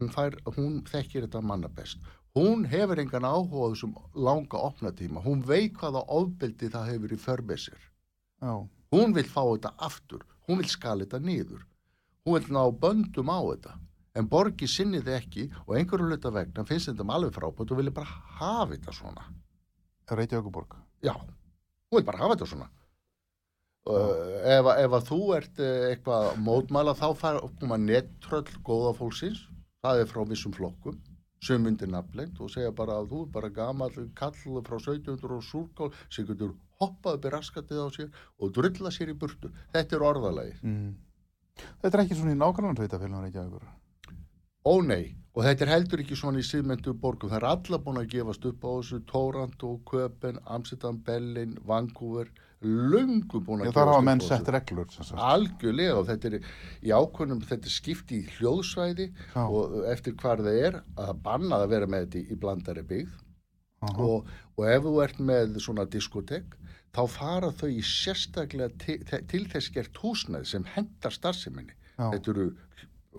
[0.00, 2.00] hún, fær, hún þekkir þetta manna best
[2.34, 7.18] hún hefur engan áhuga þessum langa opnatíma hún veit hvaða ofbeldi það hefur í
[8.40, 8.54] já,
[8.94, 10.24] hún vil fá þetta aftur.
[10.48, 11.62] Hún vil skala þetta niður.
[12.24, 13.76] Hún vil ná böndum á þetta.
[14.18, 17.94] En borgi sinni þið ekki og einhverju hluta vegna finnst þetta alveg frábært og vilja
[17.94, 19.26] bara hafa þetta svona.
[20.10, 20.74] Reykjavíkuborg.
[21.02, 22.70] já, hún vil bara hafa þetta svona.
[23.86, 28.92] Uh, ef, ef að þú ert uh, eitthvað að mótmæla þá fær koma nettröll góða
[28.98, 29.46] fólksins.
[29.80, 30.98] Það er frá vissum flokkum
[31.42, 35.44] sem myndir nafnlengt og segja bara að þú er bara gamall kall frá 1700 og
[35.44, 39.96] súrkál sem getur hoppað upp í raskatið á sér og drulla sér í burtu þetta
[39.96, 40.90] er orðalagi Mm.
[41.82, 43.64] Þetta er ekki svona í nákvæmlega sveitafélagum Reykjavíkur.
[44.64, 47.30] Ó nei, og þetta er heldur ekki svona í síðmentu borgum.
[47.32, 52.30] Það er alla búin að gefast upp á þessu Toronto, Köpen, Amsterdam, Berlin, Vancouver,
[52.60, 54.90] löngu búin að þar hafa menn sett reglur.
[55.16, 56.36] Algjörlega og þetta er
[56.84, 59.42] í ákvörnum, þetta er skipt í hljóðsvæði Já.
[59.46, 63.18] og eftir hvar það er að bannað að vera með þetta í, blandari byggð
[63.96, 66.56] og, og ef þú ert með svona diskotek
[66.92, 68.98] þá fara þau í sérstaklega til,
[69.30, 71.76] til þess gert húsnæð sem hendar starfseminni.
[72.00, 72.50] Þetta eru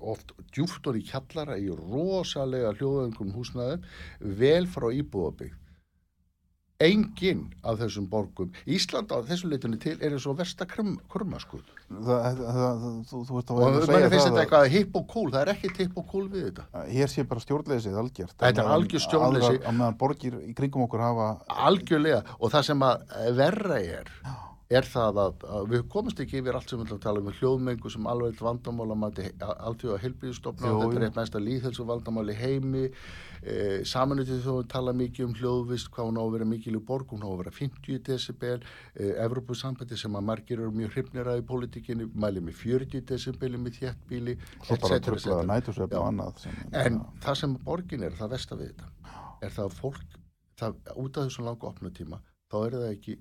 [0.02, 3.84] oft djúftur í kjallara í rosalega hljóðöngum húsnæðum
[4.40, 5.58] vel frá íbúðabygg.
[6.82, 8.52] Engin af þessum borgum.
[8.66, 11.64] Ísland á þessu leitinu til er eins og versta krummaskuð.
[11.92, 15.32] Þú, veist að það þetta eitthvað hipp og cool.
[15.34, 16.86] Það er ekki hipp og cool við þetta.
[16.92, 18.38] hér sé bara stjórnleysið algjört.
[18.42, 19.60] Þetta er algjör stjórnleysi.
[20.00, 21.28] borgir í kringum okkur hafa
[21.68, 22.24] Algjörlega.
[22.40, 24.14] Og það sem að verra er,
[24.72, 27.34] er það að, að við komumst ekki yfir allt sem við ætlum að tala um
[27.36, 32.84] hljóðmengu sem alveg vandamála mati alltjóða heilbíðustofna Jú, þetta er eitt mesta líðhelsu vandamáli heimi.
[33.42, 33.56] E,
[33.90, 37.12] samanutið þó við tala mikið um hljóðvist hvað hún á að vera mikil í borg
[37.12, 41.42] hún á að vera 50 decibel e, Evrópusambandi sem að margir eru mjög hrifnir að
[41.42, 43.80] í pólitíkinni mæli með 40 decibeli með
[46.46, 50.16] sem, En það sem borgin er, það versta við þetta, er það að fólk,
[50.62, 53.18] það, út af þessum langa opnutíma, þá er það ekki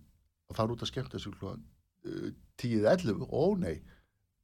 [0.50, 1.62] að fara út að skemmta þessu klúan
[2.06, 2.30] uh,
[2.60, 3.76] 10-11, ó nei,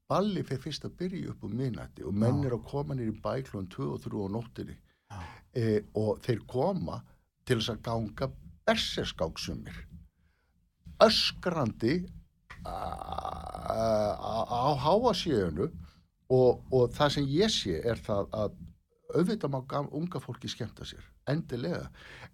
[0.09, 3.17] balli fyrir fyrst að byrja upp um minnætti og menn er að koma nýr í
[3.25, 4.77] bæ klúan 2 og 3 á nóttinni
[5.57, 7.01] e, og þeir koma
[7.47, 8.29] til þess að ganga
[8.67, 9.77] berserskáksumir,
[11.03, 11.97] öskrandi
[12.67, 15.69] á- háasíðunu
[16.31, 18.57] og, og það sem ég sé er það að
[19.15, 19.61] auðvitað má
[19.95, 21.87] unga fólki skemmta sér, endilega.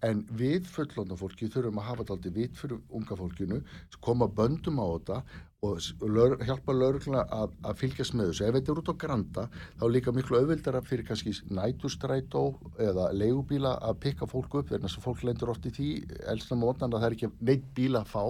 [0.03, 3.59] En við fullónda fólki þurfum að hafa þetta aldrei vitt fyrir unga fólkinu
[4.03, 5.19] koma böndum á þetta
[5.63, 9.45] og lög, hjálpa lögregla að, að fylgjast með þessu, ef þetta er út á granda
[9.79, 12.43] þá líka miklu auðvildara fyrir kannski nætustrætó
[12.83, 15.89] eða leigubíla að pikka fólk upp, þannig að fólk lendur oft í því
[16.33, 18.25] elsna mótnan að það er ekki neitt bíla að fá.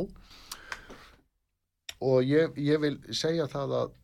[2.04, 4.00] Og ég, ég vil segja það að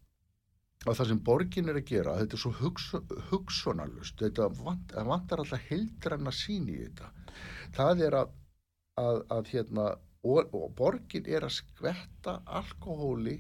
[0.88, 2.86] að það sem borgin er að gera þetta er svo hugs,
[3.32, 7.10] hugsunarlust þetta vant, vantar alltaf heildranna sín í þetta.
[7.76, 8.32] Það er að,
[9.02, 9.88] að, að hérna
[10.24, 13.40] og, og borgin er að skvetta alkohóli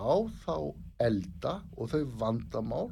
[0.00, 0.14] á
[0.44, 0.56] þá
[1.04, 2.88] elda og þau vandamál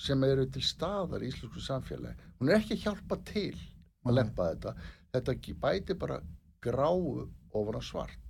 [0.00, 2.16] sem eru til staðar í íslensku samfélagi.
[2.40, 3.56] Hún er ekki að hjálpa til
[4.04, 4.74] að lempa þetta.
[5.12, 6.20] Þetta bæti bara
[6.62, 7.26] gráu
[7.56, 8.20] ofan á svart.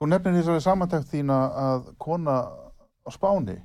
[0.00, 2.36] Þú nefnir þessari samantækt þína að kona
[3.06, 3.56] á Spáni,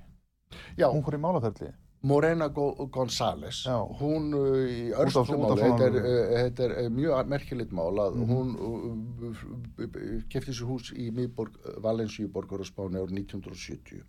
[0.78, 1.74] já, hún fór í málaferli.
[2.06, 3.80] Morena Go- González Já.
[3.98, 5.88] hún uh, í örstumáli þetta
[6.68, 8.30] er, uh, uh, mjög merkilegt mál að Mhm.
[8.30, 9.32] hún uh,
[9.82, 14.04] uh, kefti sér hús í miðborg Valensíu borgar og Spáni árið 1970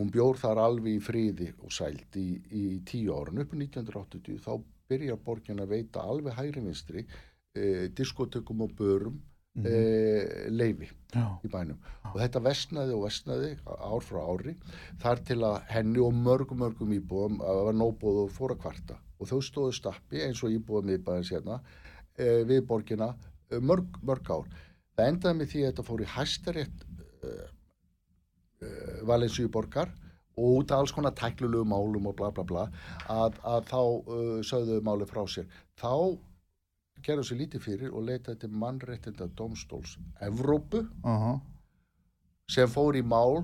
[0.00, 4.40] hún bjór þar alveg í friði og sælt í, í tíu árun upp í 1980
[4.40, 4.56] þá
[4.88, 9.20] byrjar borgin að veita alveg hægri vinstri uh, diskotökum og börum
[9.56, 9.66] Mhm.
[9.66, 11.78] uh, leifi Já, í bænum.
[12.12, 14.54] Og þetta vestnaði og vestnaði ár frá ári
[15.02, 18.98] þar til að henni og mörgum mörgum íbúðum að var nóbúð og fór að kvarta.
[19.20, 21.60] Og þau stóðu stappi eins og íbúðum íbæðins hérna
[22.18, 23.14] e, við borgina
[23.48, 24.50] e, mörg, mörg ár.
[24.96, 26.84] Það endaði með því að þetta fór í hæstarétt
[27.24, 27.32] e,
[28.60, 28.72] e,
[29.08, 29.92] Valensíu borgar
[30.36, 32.64] og út af alls konar tæklulegu málum og bla bla bla
[33.08, 35.46] að, að þá uh, sögðu máli frá sér.
[35.80, 36.18] Þá
[37.06, 39.96] gerðu sér lítið fyrir og leitaði til mannréttinda domstóls
[40.26, 40.86] Evrópu.
[41.04, 41.36] Uh
[42.46, 43.40] sem fór í mál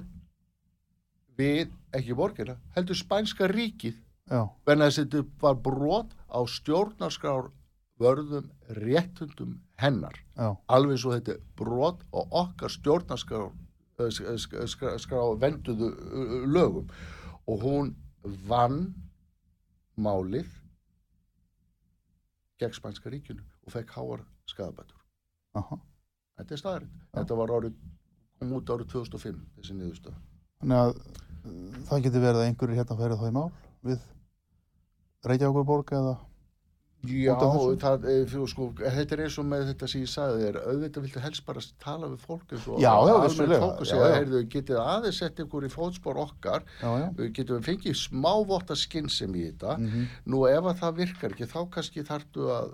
[1.39, 3.97] við, ekki borgina, heldur spænska ríkið.
[4.31, 7.49] Já, venni að þetta var brot á stjórnarskrár
[7.99, 8.47] vörðum
[8.79, 10.15] réttundum hennar.
[10.39, 13.51] Já, alveg svo þetta brot á okkar stjórnarskrár
[13.99, 16.87] eh, sk- sk- sk- skrá venduðu eh, lögum.
[17.51, 17.91] Og hún
[18.47, 18.93] vann
[19.99, 20.47] málið
[22.63, 25.01] gegn spænska ríkinu og fekk háar skadabætur
[25.59, 25.79] aha.
[26.39, 27.77] þetta er staðarind, þetta var árið
[28.39, 30.19] kom út árið 2005 þessi niðurstöð
[30.63, 33.49] Þannig að uh, það getur verið að einhverjir hérna færi þá í mál
[33.83, 34.05] við
[35.23, 36.15] Reykjavíkurborg eða
[37.03, 37.33] Já,
[37.83, 41.07] það, e, fyrir, sko, þetta er eins og með þetta sem ég sagði þér, auðvitað
[41.07, 43.59] viltu helst bara tala við fólk eins og Já, já, já, segja,
[43.91, 44.13] já.
[44.17, 49.35] heyrðu, getið aðeins sett ykkur í fótspor okkar, já, já, getum við fengið smávotta skinnsem
[49.35, 52.71] í þetta, mm nú ef að það virkar ekki, þá kannski þarftu að,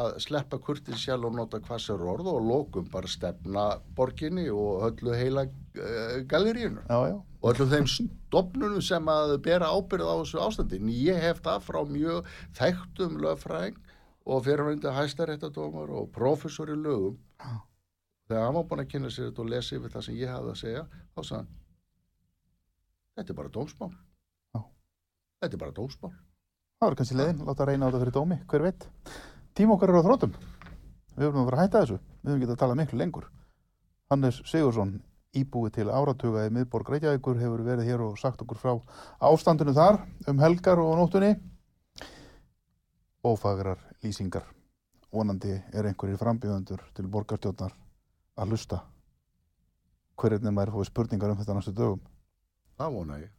[0.00, 3.66] að sleppa kurtið sjálf og nota hvað sér orð og lokum bara stefna
[3.96, 5.44] borginni og höllu heila
[6.30, 10.78] galeríunu já, já, og öllum þeim stopnunum sem að bera ábyrð á þessu ástandi.
[10.78, 13.80] En ég hef það frá mjög þekktum lögfræðing
[14.24, 17.18] og fyrirvændi hæstaréttadómar og prófessor í lögum.
[18.28, 20.52] Þegar hann var búin að kynna sér þetta og lesa yfir það sem ég hafði
[20.54, 21.50] að segja, þá sagði hann,
[23.18, 23.90] þetta er bara dómsmál.
[25.44, 26.14] Þetta er bara dómsmál.
[26.80, 28.86] það var kannski leiðin, láta reyna á þetta fyrir dómi, hver veit
[29.54, 30.32] Tím okkar eru á þrótum
[31.14, 33.26] Við höfum að fara að hætta þessu, við höfum getað að tala miklu lengur
[34.10, 34.94] Hannes Sigursson
[35.36, 38.72] íbúið til áratuga í miðborg Reykjavíkur hefur verið hér og sagt okkur frá
[39.28, 41.34] ástandinu þar um helgar og nóttunni.
[43.24, 44.44] Ófagrar lýsingar.
[45.12, 47.74] Vonandi er einhverjir frambjöðundur til borgarstjórnar
[48.36, 48.82] að hlusta.
[50.18, 52.02] Hverjum maður fóði spurningar um þetta næstu dögum?
[52.78, 53.30] Það vona ég.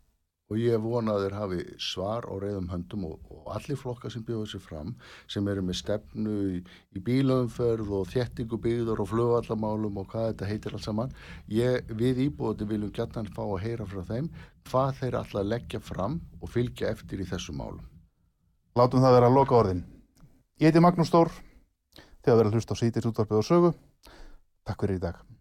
[0.54, 4.22] Og ég vona að þeir hafi svar á reyðum höndum og, og allir flokkar sem
[4.28, 4.92] bjóðu sér fram
[5.32, 6.60] sem eru með stefnu í,
[6.94, 11.16] í bílaumferð og þéttingu byggður og flugvallamálum og hvað þetta heitir allt saman.
[11.50, 14.30] Ég, við íbúðandi viljum gætnan fá að heyra frá þeim
[14.70, 17.82] hvað þeir alltaf leggja fram og fylgja eftir í þessu málum.
[18.78, 19.86] Látum það vera að loka orðin.
[20.62, 21.34] Ég heiti Magnús Stór,
[22.22, 23.74] þegar verið að hlusta á sítis útvarpið og sögu.
[24.66, 25.35] Takk fyrir í dag.